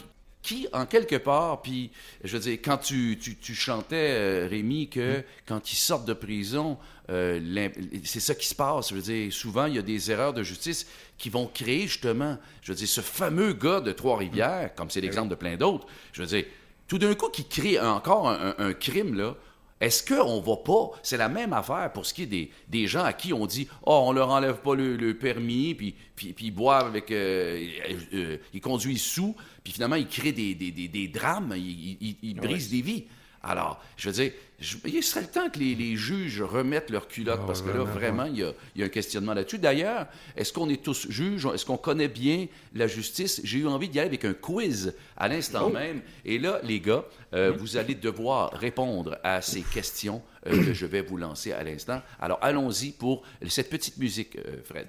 qui, 0.45 0.67
en 0.73 0.86
quelque 0.86 1.15
part, 1.15 1.62
puis, 1.62 1.89
je 2.23 2.38
veux 2.38 2.43
dire, 2.43 2.60
quand 2.63 2.77
tu, 2.77 3.17
tu, 3.19 3.36
tu 3.36 3.55
chantais, 3.55 4.12
euh, 4.12 4.47
Rémi, 4.49 4.89
que 4.89 5.23
quand 5.47 5.71
ils 5.71 5.75
sortent 5.75 6.05
de 6.08 6.13
prison, 6.13 6.77
euh, 7.10 7.69
c'est 8.03 8.19
ça 8.19 8.36
qui 8.36 8.47
se 8.47 8.55
passe. 8.55 8.89
Je 8.89 8.95
veux 8.95 9.01
dire, 9.01 9.34
souvent, 9.34 9.65
il 9.65 9.75
y 9.75 9.79
a 9.79 9.81
des 9.81 10.12
erreurs 10.12 10.34
de 10.34 10.43
justice 10.43 10.86
qui 11.17 11.29
vont 11.29 11.47
créer, 11.47 11.88
justement, 11.88 12.38
je 12.62 12.71
veux 12.71 12.77
dire, 12.77 12.88
ce 12.88 13.01
fameux 13.01 13.53
gars 13.53 13.79
de 13.81 13.91
Trois-Rivières, 13.91 14.75
comme 14.75 14.89
c'est 14.89 15.01
l'exemple 15.01 15.29
de 15.29 15.36
plein 15.36 15.55
d'autres, 15.58 15.88
je 16.13 16.21
veux 16.21 16.27
dire, 16.27 16.45
tout 16.88 16.99
d'un 16.99 17.15
coup, 17.15 17.29
qui 17.29 17.45
crée 17.47 17.79
encore 17.79 18.29
un, 18.29 18.53
un- 18.60 18.67
un 18.69 18.73
crime, 18.73 19.15
là, 19.15 19.36
est-ce 19.81 20.03
qu'on 20.03 20.39
va 20.39 20.55
pas, 20.57 20.91
c'est 21.03 21.17
la 21.17 21.27
même 21.29 21.51
affaire 21.53 21.91
pour 21.93 22.05
ce 22.05 22.13
qui 22.13 22.23
est 22.23 22.27
des, 22.27 22.49
des 22.69 22.88
gens 22.88 23.03
à 23.03 23.11
qui 23.13 23.33
on 23.33 23.45
dit, 23.45 23.67
oh, 23.85 24.03
on 24.05 24.13
leur 24.13 24.29
enlève 24.29 24.57
pas 24.61 24.73
le, 24.73 24.95
le 24.95 25.17
permis, 25.17 25.75
puis, 25.75 25.93
puis, 26.15 26.31
puis 26.33 26.45
ils 26.47 26.51
boivent 26.51 26.88
avec, 26.88 27.11
euh, 27.11 27.67
euh, 28.13 28.38
ils 28.53 28.61
conduisent 28.61 29.01
sous, 29.03 29.35
puis 29.63 29.73
finalement 29.73 29.97
ils 29.97 30.07
créent 30.07 30.31
des, 30.31 30.55
des, 30.55 30.71
des, 30.71 30.88
des 30.88 31.07
drames, 31.09 31.53
ils, 31.57 31.97
ils- 31.99 32.15
ils 32.23 32.35
brisent 32.35 32.69
des 32.69 32.81
vies. 32.81 33.03
Alors, 33.47 33.79
je 33.95 34.10
veux 34.10 34.15
dire, 34.15 34.31
je- 34.60 34.77
il 34.88 35.03
serait 35.03 35.21
le 35.21 35.27
temps 35.27 35.49
que 35.51 35.60
les, 35.60 35.75
les 35.75 35.95
juges 35.95 36.41
remettent 36.41 36.89
leur 36.89 37.08
culotte, 37.08 37.45
parce 37.45 37.62
que 37.62 37.69
là, 37.69 37.84
vraiment, 37.84 38.25
il 38.25 38.38
y 38.39 38.43
a, 38.43 38.51
il 38.73 38.79
y 38.81 38.84
a 38.84 38.88
un 38.88 38.89
questionnement 38.89 39.34
là-dessus. 39.36 39.60
D'ailleurs, 39.60 40.08
est-ce 40.36 40.51
qu'on 40.51 40.67
est 40.69 40.81
tous 40.84 41.05
juges? 41.12 41.45
Est-ce 41.53 41.63
qu'on 41.65 41.77
connaît 41.77 42.08
bien 42.08 42.47
la 42.73 42.88
justice? 42.88 43.41
J'ai 43.43 43.60
eu 43.60 43.67
envie 43.67 43.88
d'y 43.88 43.99
aller 43.99 44.08
avec 44.08 44.25
un 44.25 44.34
quiz 44.34 44.95
à 45.15 45.27
l'instant 45.27 45.69
même. 45.69 46.01
Et 46.25 46.39
là, 46.39 46.60
les 46.63 46.79
gars, 46.79 47.05
euh, 47.36 47.53
vous 47.55 47.77
allez 47.77 47.93
devoir 47.93 48.51
répondre 48.53 49.17
à 49.23 49.41
ces 49.41 49.62
questions 49.62 50.23
euh, 50.47 50.65
que 50.65 50.73
je 50.73 50.86
vais 50.88 51.01
vous 51.01 51.17
lancer 51.17 51.51
à 51.51 51.63
l'instant. 51.63 52.01
Alors, 52.19 52.39
allons-y 52.41 52.91
pour 52.93 53.21
cette 53.47 53.69
petite 53.69 53.97
musique, 53.97 54.38
euh, 54.38 54.58
Fred. 54.63 54.88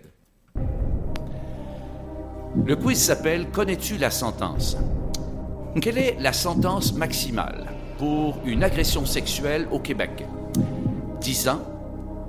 Le 2.64 2.74
quiz 2.76 2.98
s'appelle 2.98 3.50
Connais-tu 3.50 3.98
la 3.98 4.10
sentence? 4.10 4.78
Quelle 5.82 5.98
est 5.98 6.16
la 6.20 6.32
sentence 6.32 6.94
maximale? 6.94 7.66
Pour 7.98 8.36
une 8.44 8.62
agression 8.62 9.04
sexuelle 9.06 9.66
au 9.70 9.78
Québec? 9.78 10.26
10 11.20 11.48
ans, 11.48 11.60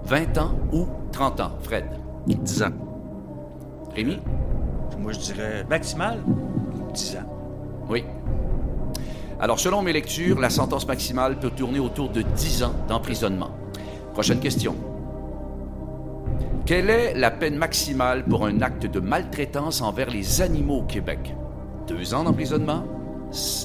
20 0.05 0.37
ans 0.37 0.51
ou 0.71 0.87
30 1.11 1.39
ans, 1.41 1.51
Fred? 1.61 1.85
10 2.27 2.63
ans. 2.63 2.71
Rémi? 3.95 4.19
Moi, 4.99 5.13
je 5.13 5.19
dirais 5.19 5.65
maximal, 5.69 6.19
10 6.93 7.17
ans. 7.17 7.29
Oui. 7.89 8.03
Alors, 9.39 9.59
selon 9.59 9.81
mes 9.81 9.93
lectures, 9.93 10.39
la 10.39 10.49
sentence 10.49 10.87
maximale 10.87 11.39
peut 11.39 11.51
tourner 11.51 11.79
autour 11.79 12.09
de 12.09 12.21
10 12.21 12.63
ans 12.63 12.73
d'emprisonnement. 12.87 13.51
Prochaine 14.13 14.39
question. 14.39 14.75
Quelle 16.65 16.89
est 16.89 17.13
la 17.13 17.31
peine 17.31 17.55
maximale 17.55 18.25
pour 18.25 18.45
un 18.45 18.61
acte 18.61 18.87
de 18.87 18.99
maltraitance 18.99 19.81
envers 19.81 20.09
les 20.09 20.41
animaux 20.41 20.79
au 20.79 20.83
Québec? 20.83 21.33
Deux 21.87 22.13
ans 22.13 22.23
d'emprisonnement, 22.23 22.83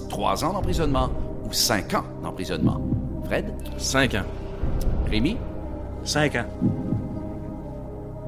trois 0.08 0.44
ans 0.44 0.52
d'emprisonnement 0.52 1.10
ou 1.52 1.54
cinq 1.54 1.92
ans 1.92 2.04
d'emprisonnement? 2.22 2.80
Fred? 3.24 3.52
5 3.76 4.14
ans. 4.14 4.24
Rémi? 5.10 5.36
5 6.02 6.34
ans. 6.36 6.46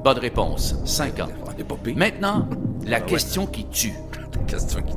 Bonne 0.03 0.19
réponse. 0.19 0.75
Cinq 0.85 1.19
ans. 1.19 1.27
Maintenant, 1.95 2.47
la 2.85 3.01
question 3.01 3.47
qui 3.47 3.65
tue. 3.65 3.93
Question 4.45 4.81
qui- 4.87 4.95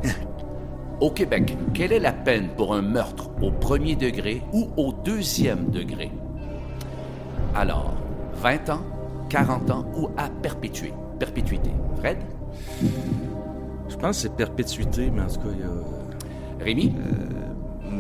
Au 1.01 1.11
Québec, 1.11 1.57
quelle 1.73 1.93
est 1.93 1.99
la 2.01 2.13
peine 2.13 2.49
pour 2.55 2.75
un 2.75 2.83
meurtre 2.83 3.31
au 3.41 3.51
premier 3.51 3.97
degré 3.97 4.43
ou 4.53 4.69
au 4.77 4.93
deuxième 4.93 5.71
degré? 5.71 6.11
Alors, 7.55 7.95
20 8.35 8.69
ans, 8.69 8.81
40 9.31 9.71
ans 9.71 9.87
ou 9.97 10.09
à 10.19 10.29
perpétuer? 10.29 10.93
Perpétuité. 11.19 11.71
Fred? 12.01 12.19
Je 13.89 13.97
pense 13.97 14.17
que 14.17 14.23
c'est 14.29 14.37
perpétuité, 14.37 15.11
mais 15.11 15.23
en 15.23 15.27
tout 15.27 15.41
cas, 15.41 15.49
il 15.55 15.61
y 15.61 15.63
a... 15.63 16.65
Rémi? 16.65 16.95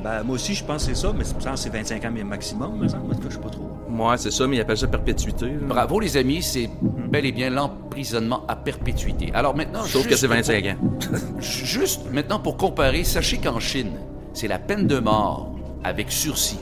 Ben, 0.08 0.22
moi 0.24 0.36
aussi, 0.36 0.54
je 0.54 0.64
pense 0.64 0.86
que 0.86 0.94
c'est 0.94 1.00
ça, 1.02 1.12
mais 1.14 1.22
je 1.22 1.56
c'est 1.56 1.68
25 1.68 2.02
ans 2.06 2.10
maximum, 2.24 2.78
me 2.78 2.88
semble. 2.88 3.12
En 3.12 3.14
tout 3.14 3.20
cas, 3.20 3.28
je 3.28 3.34
sais 3.34 3.40
pas 3.40 3.50
trop. 3.50 3.68
Moi, 3.90 4.16
c'est 4.16 4.30
ça, 4.30 4.46
mais 4.46 4.56
ils 4.56 4.60
appellent 4.60 4.78
ça 4.78 4.86
perpétuité. 4.86 5.46
là. 5.46 5.58
Bravo 5.68 6.00
les 6.00 6.16
amis, 6.16 6.42
c'est 6.42 6.70
bel 6.80 7.26
et 7.26 7.32
bien 7.32 7.50
l'emprisonnement 7.50 8.42
à 8.48 8.56
perpétuité. 8.56 9.30
Alors 9.34 9.54
maintenant, 9.54 9.82
Sauf 9.84 10.04
que 10.04 10.08
juste 10.10 10.20
c'est 10.22 10.26
pour- 10.26 10.36
25 10.36 10.64
ans. 10.66 10.76
Juste 11.40 12.10
maintenant 12.10 12.38
pour 12.38 12.56
comparer, 12.56 13.04
sachez 13.04 13.36
qu'en 13.36 13.60
Chine, 13.60 13.92
c'est 14.32 14.48
la 14.48 14.58
peine 14.58 14.86
de 14.86 14.98
mort 14.98 15.52
avec 15.84 16.10
sursis. 16.10 16.58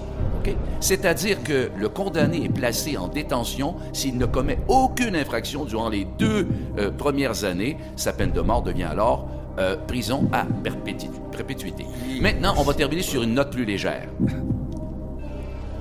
C'est-à-dire 0.79 1.43
que 1.43 1.71
le 1.77 1.89
condamné 1.89 2.45
est 2.45 2.49
placé 2.49 2.97
en 2.97 3.09
détention 3.09 3.75
s'il 3.93 4.17
ne 4.17 4.27
commet 4.27 4.59
aucune 4.69 5.17
infraction 5.17 5.65
durant 5.65 5.89
les 5.89 6.07
deux 6.19 6.47
euh, 6.79 6.91
premières 6.93 7.43
années. 7.45 7.77
Sa 7.97 8.13
peine 8.13 8.31
de 8.31 8.41
mort 8.41 8.63
devient 8.63 8.85
alors 8.85 9.29
euh, 9.59 9.77
prison 9.87 10.29
à 10.33 10.45
perpétu- 10.65 11.11
perpétuité. 11.33 11.87
Maintenant, 12.21 12.55
on 12.59 12.63
va 12.63 12.75
terminer 12.75 13.03
sur 13.03 13.23
une 13.23 13.35
note 13.35 13.51
plus 13.53 13.65
légère. 13.65 14.09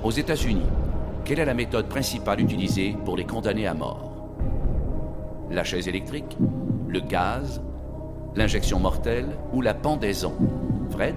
Aux 0.02 0.10
États-Unis, 0.10 0.66
quelle 1.24 1.40
est 1.40 1.44
la 1.44 1.54
méthode 1.54 1.86
principale 1.86 2.40
utilisée 2.40 2.96
pour 3.04 3.16
les 3.16 3.24
condamnés 3.24 3.66
à 3.66 3.74
mort? 3.74 4.12
La 5.50 5.64
chaise 5.64 5.88
électrique, 5.88 6.36
le 6.88 7.00
gaz, 7.00 7.60
l'injection 8.34 8.78
mortelle 8.78 9.26
ou 9.52 9.60
la 9.62 9.74
pendaison? 9.74 10.32
Fred? 10.90 11.14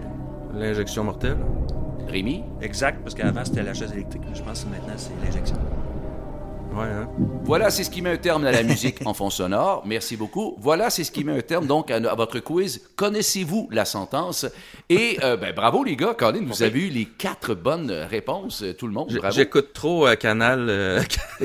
L'injection 0.53 1.03
mortelle. 1.03 1.37
Rémi? 2.07 2.43
Exact, 2.61 2.99
parce 3.03 3.13
qu'avant, 3.13 3.45
c'était 3.45 3.61
la 3.61 3.73
chaise 3.75 3.91
électrique, 3.93 4.23
mais 4.27 4.35
je 4.35 4.41
pense 4.41 4.63
que 4.63 4.69
maintenant, 4.69 4.93
c'est 4.97 5.13
l'injection. 5.23 5.57
Ouais, 6.79 6.85
hein? 6.85 7.09
Voilà, 7.43 7.69
c'est 7.71 7.83
ce 7.83 7.89
qui 7.89 8.01
met 8.01 8.11
un 8.11 8.17
terme 8.17 8.45
à 8.45 8.51
la 8.51 8.63
musique 8.63 8.97
en 9.05 9.13
fond 9.13 9.29
sonore. 9.29 9.83
Merci 9.85 10.15
beaucoup. 10.15 10.55
Voilà, 10.59 10.89
c'est 10.89 11.03
ce 11.03 11.11
qui 11.11 11.23
met 11.23 11.37
un 11.37 11.41
terme 11.41 11.65
donc 11.67 11.91
à, 11.91 11.95
à 11.97 12.15
votre 12.15 12.39
quiz. 12.39 12.81
Connaissez-vous 12.95 13.67
la 13.71 13.85
sentence? 13.85 14.45
Et 14.87 15.17
euh, 15.23 15.35
ben, 15.35 15.53
bravo 15.53 15.83
les 15.83 15.95
gars, 15.95 16.13
Colin, 16.17 16.41
vous 16.45 16.63
avez 16.63 16.79
eu 16.87 16.89
les 16.89 17.05
quatre 17.05 17.53
bonnes 17.55 17.91
réponses, 17.91 18.63
tout 18.77 18.87
le 18.87 18.93
monde. 18.93 19.11
Bravo. 19.13 19.35
J'écoute 19.35 19.73
trop 19.73 20.07
euh, 20.07 20.15
Canal... 20.15 20.67
euh, 20.69 21.01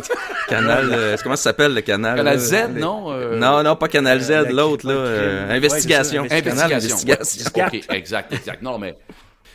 canal... 0.49 0.90
euh, 0.92 1.16
comment 1.23 1.37
ça 1.37 1.44
s'appelle, 1.44 1.75
le 1.75 1.81
canal? 1.81 2.16
Canal? 2.16 2.38
Z, 2.38 2.55
non? 2.77 3.11
Euh, 3.11 3.37
Non, 3.38 3.62
non, 3.62 3.75
pas 3.77 3.88
Canal 3.88 4.20
Z, 4.20 4.31
Euh, 4.31 4.44
l'autre, 4.51 4.87
là. 4.87 4.92
euh, 4.94 5.51
investigation. 5.57 6.23
Ouais, 6.23 6.29
ça, 6.29 6.37
Investigation. 6.37 6.97
Investigation. 7.09 7.51
Ouais, 7.57 7.66
OK, 7.66 7.85
exact, 7.97 8.33
exact. 8.33 8.62
Non, 8.62 8.79
mais. 8.79 8.97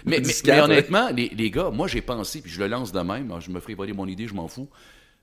Mais, 0.05 0.15
mais- 0.17 0.21
Discap, 0.21 0.55
mais 0.55 0.61
ouais. 0.61 0.65
honnêtement, 0.65 1.09
les, 1.13 1.29
les 1.29 1.51
gars, 1.51 1.69
moi 1.71 1.87
j'ai 1.87 2.01
pensé, 2.01 2.39
puis 2.41 2.49
je 2.49 2.59
le 2.59 2.67
lance 2.67 2.91
de 2.93 2.99
même, 3.01 3.33
je 3.39 3.49
me 3.51 3.59
ferai 3.59 3.73
voler 3.75 3.91
mon 3.93 4.07
idée, 4.07 4.27
je 4.27 4.33
m'en 4.33 4.47
fous. 4.47 4.69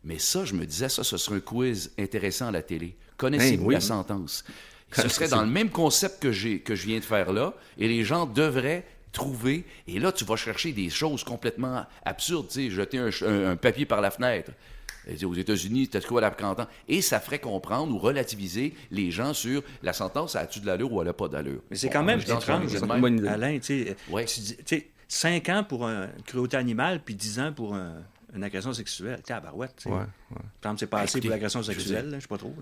Mais 0.07 0.19
ça, 0.19 0.45
je 0.47 0.55
me 0.55 0.65
disais, 0.65 0.89
ça, 0.89 1.05
ce 1.05 1.17
serait 1.19 1.37
un 1.37 1.41
quiz 1.41 1.91
intéressant 1.99 2.47
à 2.47 2.51
la 2.53 2.63
télé. 2.63 2.97
Connaissez-vous 3.19 3.65
Hein, 3.65 3.67
oui. 3.67 3.75
la 3.75 3.81
sentence? 3.81 4.45
Ce 4.93 5.09
serait 5.09 5.27
dans 5.29 5.43
le 5.43 5.49
même 5.49 5.69
concept 5.69 6.23
que, 6.23 6.31
j'ai, 6.31 6.61
que 6.61 6.75
je 6.77 6.87
viens 6.87 7.01
de 7.01 7.05
faire 7.05 7.33
là, 7.33 7.53
et 7.77 7.89
les 7.89 8.05
gens 8.05 8.25
devraient 8.25 8.87
trouver, 9.11 9.65
et 9.89 9.99
là, 9.99 10.13
tu 10.13 10.25
vas 10.25 10.37
chercher 10.37 10.73
des 10.73 10.91
choses 10.91 11.25
complètement 11.25 11.85
absurdes, 12.05 12.47
tu 12.49 12.55
sais, 12.67 12.71
jeter 12.71 12.99
un, 12.99 13.11
ch- 13.11 13.25
un- 13.25 13.51
un 13.51 13.57
papier 13.57 13.85
par 13.85 14.01
la 14.01 14.11
fenêtre. 14.13 14.53
Et 15.09 15.25
Aux 15.25 15.35
États-Unis, 15.35 15.89
t'as 15.89 16.01
de 16.01 16.05
quoi 16.07 16.21
la 16.21 16.31
40 16.31 16.61
ans. 16.61 16.67
Et 16.89 17.01
ça 17.03 17.19
ferait 17.21 17.39
comprendre 17.41 17.93
ou 17.95 17.99
relativiser 17.99 18.75
les 18.93 19.11
gens 19.11 19.35
sur 19.35 19.63
la 19.83 19.93
sentence, 19.93 20.37
a-tu 20.37 20.61
de 20.61 20.67
l'allure 20.67 20.93
ou 20.93 21.01
elle 21.01 21.07
n'a 21.09 21.13
pas 21.13 21.29
d'allure. 21.29 21.63
Mais 21.71 21.77
c'est 21.77 21.89
quand 21.91 22.03
même 22.05 22.21
étrange, 22.21 22.73
une 22.73 22.87
même. 23.01 23.19
idée. 23.19 23.29
Alain, 23.29 23.59
tu 23.59 23.85
sais, 23.87 23.97
Ouais. 24.11 24.25
tu 24.25 24.41
dis- 24.41 24.57
tu 24.57 24.63
sais, 24.67 24.87
5 25.09 25.49
ans 25.49 25.65
pour 25.69 25.87
un- 25.87 26.05
une 26.17 26.23
cruauté 26.25 26.57
animale, 26.57 27.01
puis 27.05 27.15
10 27.15 27.39
ans 27.41 27.53
pour 27.53 27.75
un- 27.75 28.03
une 28.35 28.45
agression 28.45 28.73
sexuelle. 28.73 29.21
Sais, 29.27 29.33
à 29.35 29.41
barouette, 29.41 29.75
tu 29.77 29.85
sais. 29.85 29.89
Ouais, 29.91 29.97
ouais. 29.97 30.07
Par 30.61 30.73
exemple, 30.73 30.79
c'est 30.81 30.87
pas 30.87 31.01
assez 31.01 31.19
Écoutez, 31.19 31.29
pour 31.29 31.35
l'agression 31.35 31.63
sexuelle, 31.63 32.11
là, 32.11 32.17
je 32.19 32.23
sais 32.23 32.29
pas 32.29 32.39
trop. 32.39 32.55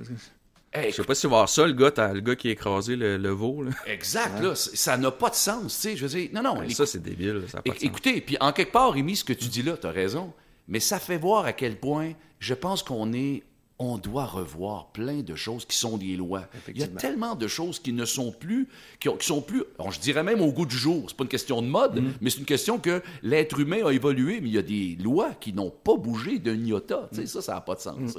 Hey, 0.72 0.90
Je 0.90 0.96
sais 0.96 1.05
pas 1.05 1.14
si 1.14 1.20
tu 1.22 1.27
vas 1.29 1.37
voir 1.37 1.48
ça, 1.48 1.66
le 1.66 1.72
gars, 1.72 1.92
le 2.12 2.20
gars 2.20 2.35
qui 2.35 2.48
a 2.48 2.50
écrasé 2.50 2.96
le, 2.96 3.16
le 3.16 3.29
veau, 3.31 3.62
là. 3.62 3.70
Exact, 3.87 4.40
là, 4.42 4.55
ça 4.57 4.96
n'a 4.96 5.11
pas 5.12 5.31
de 5.31 5.35
sens, 5.37 5.72
tu 5.77 5.81
sais, 5.90 5.96
je 5.96 6.05
veux 6.07 6.18
dire, 6.18 6.31
non, 6.33 6.42
non, 6.42 6.59
Ouais, 6.59 6.66
éc- 6.66 6.74
ça, 6.74 6.85
c'est 6.85 7.00
débile, 7.00 7.44
ça 7.48 7.59
a 7.59 7.62
pas 7.62 7.70
de 7.70 7.74
éc- 7.77 7.79
sens. 7.79 7.85
écoutez, 7.85 8.20
puis 8.20 8.37
en 8.40 8.53
quelque 8.53 8.72
part, 8.72 8.92
Rémi, 8.92 9.14
ce 9.14 9.22
que 9.22 9.33
tu 9.33 9.46
dis 9.46 9.62
là, 9.62 9.77
tu 9.77 9.87
as 9.87 9.92
raison, 9.92 10.33
mais 10.66 10.81
ça 10.81 10.98
fait 10.98 11.16
voir 11.16 11.44
à 11.44 11.53
quel 11.53 11.79
point 11.79 12.12
je 12.40 12.55
pense 12.55 12.83
qu'on 12.83 13.12
est 13.12 13.44
on 13.80 13.98
doit 13.98 14.26
revoir 14.26 14.92
plein 14.92 15.22
de 15.22 15.34
choses 15.34 15.64
qui 15.64 15.76
sont 15.76 15.96
des 15.98 16.16
lois. 16.16 16.44
Il 16.68 16.78
y 16.78 16.84
a 16.84 16.87
tellement 16.87 17.34
de 17.34 17.48
choses 17.48 17.80
qui 17.80 17.92
ne 17.92 18.04
sont 18.04 18.30
plus, 18.30 18.68
qui, 19.00 19.08
ont- 19.08 19.16
qui 19.16 19.26
sont 19.26 19.40
plus, 19.42 19.64
alors, 19.80 19.90
je 19.90 19.98
dirais 19.98 20.22
même 20.22 20.40
au 20.40 20.52
goût 20.52 20.64
du 20.64 20.76
jour. 20.76 21.04
C'est 21.08 21.16
pas 21.16 21.24
une 21.24 21.28
question 21.28 21.60
de 21.60 21.66
mode, 21.66 22.00
Mm. 22.00 22.12
mais 22.20 22.30
c'est 22.30 22.38
une 22.38 22.44
question 22.44 22.78
que 22.78 23.02
l'être 23.24 23.58
humain 23.58 23.84
a 23.84 23.90
évolué, 23.92 24.40
mais 24.40 24.48
il 24.48 24.54
y 24.54 24.58
a 24.58 24.62
des 24.62 24.96
lois 25.02 25.32
qui 25.40 25.52
n'ont 25.52 25.70
pas 25.70 25.96
bougé 25.96 26.38
d'un 26.38 26.54
iota. 26.64 27.08
Sais, 27.10 27.26
ça, 27.26 27.42
ça 27.42 27.54
n'a 27.54 27.60
pas 27.60 27.74
de 27.74 27.80
sens. 27.80 28.16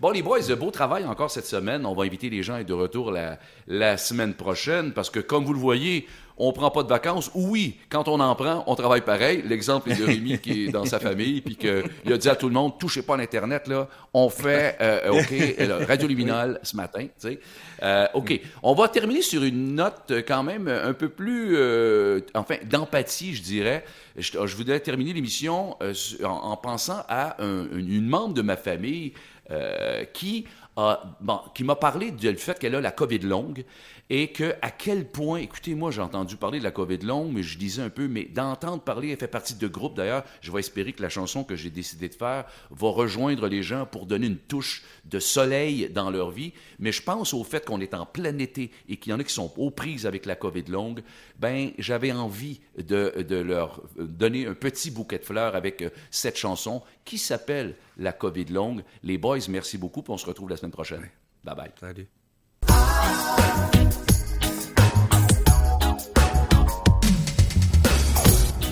bon, 0.00 0.10
les 0.10 0.22
boys, 0.22 0.40
beau 0.58 0.70
travail 0.70 1.04
encore 1.04 1.30
cette 1.30 1.46
semaine. 1.46 1.84
On 1.84 1.94
va 1.94 2.04
inviter 2.04 2.30
les 2.30 2.42
gens 2.42 2.54
à 2.54 2.60
être 2.60 2.68
de 2.68 2.72
retour 2.72 3.10
la, 3.10 3.38
la 3.66 3.98
semaine 3.98 4.32
prochaine 4.32 4.92
parce 4.94 5.10
que, 5.10 5.20
comme 5.20 5.44
vous 5.44 5.52
le 5.52 5.58
voyez, 5.60 6.06
on 6.36 6.52
prend 6.52 6.70
pas 6.70 6.82
de 6.82 6.88
vacances. 6.88 7.30
Oui, 7.34 7.76
quand 7.88 8.08
on 8.08 8.18
en 8.20 8.34
prend, 8.34 8.64
on 8.66 8.74
travaille 8.74 9.02
pareil. 9.02 9.42
L'exemple 9.46 9.92
est 9.92 9.96
de 10.00 10.04
Rémi 10.04 10.38
qui 10.38 10.64
est 10.64 10.68
dans 10.72 10.84
sa 10.84 10.98
famille, 10.98 11.40
puis 11.40 11.56
qu'il 11.56 12.12
a 12.12 12.16
dit 12.16 12.28
à 12.28 12.34
tout 12.36 12.48
le 12.48 12.54
monde, 12.54 12.78
touchez 12.78 13.02
pas 13.02 13.14
à 13.14 13.16
l'Internet, 13.18 13.68
là. 13.68 13.88
On 14.12 14.28
fait, 14.28 14.76
euh, 14.80 15.10
OK, 15.12 15.32
euh, 15.32 15.84
Radio 15.86 16.08
Luminol 16.08 16.58
ce 16.62 16.76
matin, 16.76 17.02
tu 17.02 17.08
sais. 17.18 17.40
Euh, 17.82 18.06
OK. 18.14 18.40
On 18.62 18.74
va 18.74 18.88
terminer 18.88 19.22
sur 19.22 19.42
une 19.42 19.74
note 19.74 20.12
quand 20.26 20.42
même 20.42 20.68
un 20.68 20.92
peu 20.92 21.08
plus, 21.08 21.56
euh, 21.56 22.20
enfin, 22.34 22.56
d'empathie, 22.64 23.34
je 23.34 23.42
dirais. 23.42 23.84
Je, 24.16 24.30
je 24.46 24.56
voudrais 24.56 24.78
terminer 24.80 25.12
l'émission 25.12 25.76
en, 25.80 26.28
en 26.28 26.56
pensant 26.56 27.02
à 27.08 27.42
un- 27.42 27.64
une, 27.76 27.92
une 27.92 28.06
membre 28.06 28.34
de 28.34 28.42
ma 28.42 28.56
famille 28.56 29.12
euh, 29.50 30.04
qui 30.04 30.46
a, 30.76 31.16
bon, 31.20 31.40
qui 31.54 31.64
m'a 31.64 31.76
parlé 31.76 32.10
du 32.10 32.34
fait 32.36 32.58
qu'elle 32.58 32.74
a 32.74 32.80
la 32.80 32.90
COVID 32.90 33.20
longue 33.20 33.64
et 34.10 34.32
que 34.32 34.54
à 34.60 34.70
quel 34.70 35.06
point, 35.06 35.38
écoutez, 35.38 35.74
moi 35.74 35.90
j'ai 35.90 36.00
entendu 36.00 36.36
parler 36.36 36.58
de 36.58 36.64
la 36.64 36.70
COVID 36.70 36.98
longue, 36.98 37.32
mais 37.32 37.42
je 37.42 37.56
disais 37.56 37.82
un 37.82 37.90
peu, 37.90 38.06
mais 38.06 38.24
d'entendre 38.24 38.82
parler, 38.82 39.10
elle 39.10 39.18
fait 39.18 39.28
partie 39.28 39.54
de 39.54 39.66
groupes 39.66 39.94
d'ailleurs, 39.94 40.24
je 40.40 40.52
vais 40.52 40.60
espérer 40.60 40.92
que 40.92 41.02
la 41.02 41.08
chanson 41.08 41.44
que 41.44 41.56
j'ai 41.56 41.70
décidé 41.70 42.08
de 42.08 42.14
faire 42.14 42.44
va 42.70 42.88
rejoindre 42.88 43.48
les 43.48 43.62
gens 43.62 43.86
pour 43.86 44.06
donner 44.06 44.26
une 44.26 44.36
touche 44.36 44.82
de 45.04 45.18
soleil 45.18 45.88
dans 45.90 46.10
leur 46.10 46.30
vie, 46.30 46.52
mais 46.78 46.92
je 46.92 47.02
pense 47.02 47.32
au 47.32 47.44
fait 47.44 47.64
qu'on 47.64 47.80
est 47.80 47.94
en 47.94 48.04
plein 48.04 48.38
été 48.38 48.70
et 48.88 48.96
qu'il 48.96 49.10
y 49.10 49.14
en 49.14 49.20
a 49.20 49.24
qui 49.24 49.32
sont 49.32 49.52
aux 49.56 49.70
prises 49.70 50.06
avec 50.06 50.26
la 50.26 50.36
COVID 50.36 50.64
longue, 50.68 51.02
ben 51.38 51.70
j'avais 51.78 52.12
envie 52.12 52.60
de, 52.76 53.22
de 53.22 53.36
leur 53.36 53.82
donner 53.96 54.46
un 54.46 54.54
petit 54.54 54.90
bouquet 54.90 55.18
de 55.18 55.24
fleurs 55.24 55.54
avec 55.54 55.82
euh, 55.82 55.90
cette 56.10 56.36
chanson 56.36 56.82
qui 57.04 57.18
s'appelle 57.18 57.76
La 57.96 58.12
COVID 58.12 58.46
longue. 58.46 58.82
Les 59.02 59.18
boys, 59.18 59.38
merci 59.48 59.78
beaucoup, 59.78 60.02
puis 60.02 60.12
on 60.12 60.18
se 60.18 60.26
retrouve 60.26 60.50
la 60.50 60.56
semaine 60.56 60.72
prochaine. 60.72 61.08
Bye 61.44 61.54
bye. 61.54 61.70
Salut. 61.78 62.08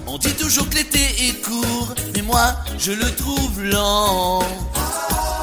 On 0.07 0.19
dit 0.19 0.35
toujours 0.35 0.69
que 0.69 0.75
l'été 0.75 0.99
est 0.99 1.43
court, 1.43 1.95
mais 2.15 2.23
moi 2.23 2.55
je 2.79 2.93
le 2.93 3.15
trouve 3.17 3.63
lent. 3.65 4.41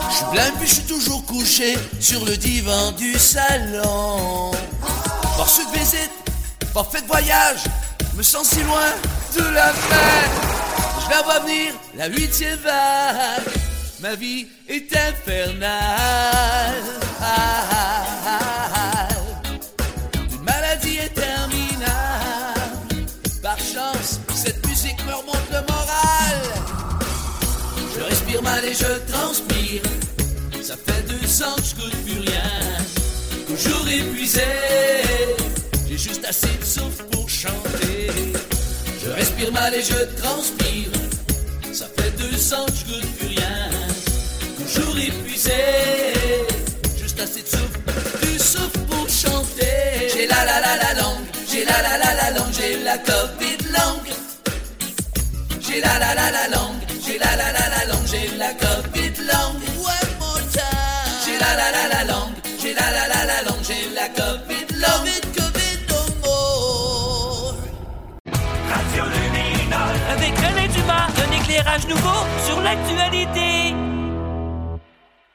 Je 0.09 0.15
suis 0.15 0.25
plein 0.31 0.51
puis 0.59 0.67
je 0.67 0.73
suis 0.75 0.83
toujours 0.83 1.25
couché 1.25 1.75
sur 1.99 2.23
le 2.25 2.35
divan 2.35 2.91
du 2.93 3.13
salon. 3.13 4.51
Force 5.37 5.59
de 5.71 5.79
visite, 5.79 6.11
forfait 6.73 7.01
de 7.01 7.07
voyage, 7.07 7.63
je 8.11 8.17
me 8.17 8.23
sens 8.23 8.49
si 8.49 8.61
loin 8.63 8.89
de 9.35 9.43
la 9.43 9.71
mer. 9.71 10.29
Je 11.05 11.09
la 11.09 11.21
vois 11.23 11.39
venir, 11.39 11.73
la 11.95 12.07
huitième 12.07 12.57
vague. 12.59 13.68
Ma 14.01 14.15
vie 14.15 14.47
est 14.69 14.95
infernale. 14.95 15.73
Une 20.31 20.43
maladie 20.43 20.99
est 20.99 21.13
terminale. 21.13 22.55
Par 23.43 23.57
chance, 23.57 24.21
cette 24.33 24.65
musique 24.67 25.05
me 25.05 25.13
remonte 25.13 25.49
le 25.51 25.59
moral. 25.67 26.39
Je 27.93 28.01
respire 28.01 28.41
mal 28.41 28.63
et 28.63 28.73
je 28.73 29.11
transpire. 29.11 29.81
Ça 30.63 30.75
fait 30.77 31.01
deux 31.05 31.43
ans 31.43 31.55
que 31.57 31.63
je 31.63 31.75
goûte 31.75 32.05
plus 32.05 32.19
rien. 32.19 32.51
Toujours 33.47 33.85
épuisé, 33.89 34.47
j'ai 35.89 35.97
juste 35.97 36.23
assez 36.23 36.47
de 36.47 36.63
souffle 36.63 37.03
pour 37.11 37.29
chanter. 37.29 38.07
Je 39.03 39.09
respire 39.09 39.51
mal 39.51 39.73
et 39.73 39.81
je 39.81 40.05
transpire. 40.21 40.91
Ça 41.73 41.87
fait 41.97 42.11
deux 42.11 42.53
ans 42.53 42.65
que 42.65 42.71
je 42.71 42.85
goûte 42.93 43.18
juste 46.97 47.19
assez 47.19 47.41
de 47.41 47.47
souffle, 47.47 47.79
du 48.21 48.39
souffle 48.39 48.79
pour 48.89 49.07
chanter. 49.09 50.09
J'ai 50.13 50.27
la 50.27 50.45
la 50.45 50.59
la 50.61 50.77
la 50.83 51.01
langue, 51.01 51.25
j'ai 51.51 51.65
la 51.65 51.81
la 51.81 51.97
la 51.97 52.13
la 52.13 52.31
langue, 52.37 52.53
j'ai 52.53 52.77
la 52.83 52.97
Covid 52.97 53.59
langue. 53.71 54.11
J'ai 55.61 55.81
la 55.81 55.99
la 55.99 56.13
la 56.15 56.31
la 56.31 56.47
langue, 56.55 56.81
j'ai 57.05 57.17
la 57.19 57.35
la 57.35 57.51
la 57.51 57.69
la 57.69 57.85
langue, 57.91 58.07
j'ai 58.11 58.27
la 58.37 58.51
Covid 58.53 59.15
langue. 59.31 59.61
One 59.77 60.11
more 60.19 60.41
time. 60.51 61.13
J'ai 61.25 61.37
la 61.37 61.51
la 61.59 61.67
la 61.71 61.83
la 61.93 62.03
langue, 62.11 62.33
j'ai 62.61 62.73
la 62.73 62.87
la 62.91 63.07
la 63.07 63.25
la 63.31 63.41
langue, 63.47 63.63
j'ai 63.67 63.89
la 63.93 64.07
Covid 64.09 64.67
langue. 64.83 65.09
Covid, 65.37 65.79
no 65.89 65.99
more. 66.23 67.55
Radio 68.71 69.03
Luminol. 69.13 69.95
Avec 70.15 70.33
René 70.37 70.67
Dumas, 70.69 71.07
un 71.23 71.31
éclairage 71.39 71.87
nouveau 71.87 72.25
sur 72.47 72.59
l'actualité. 72.61 73.75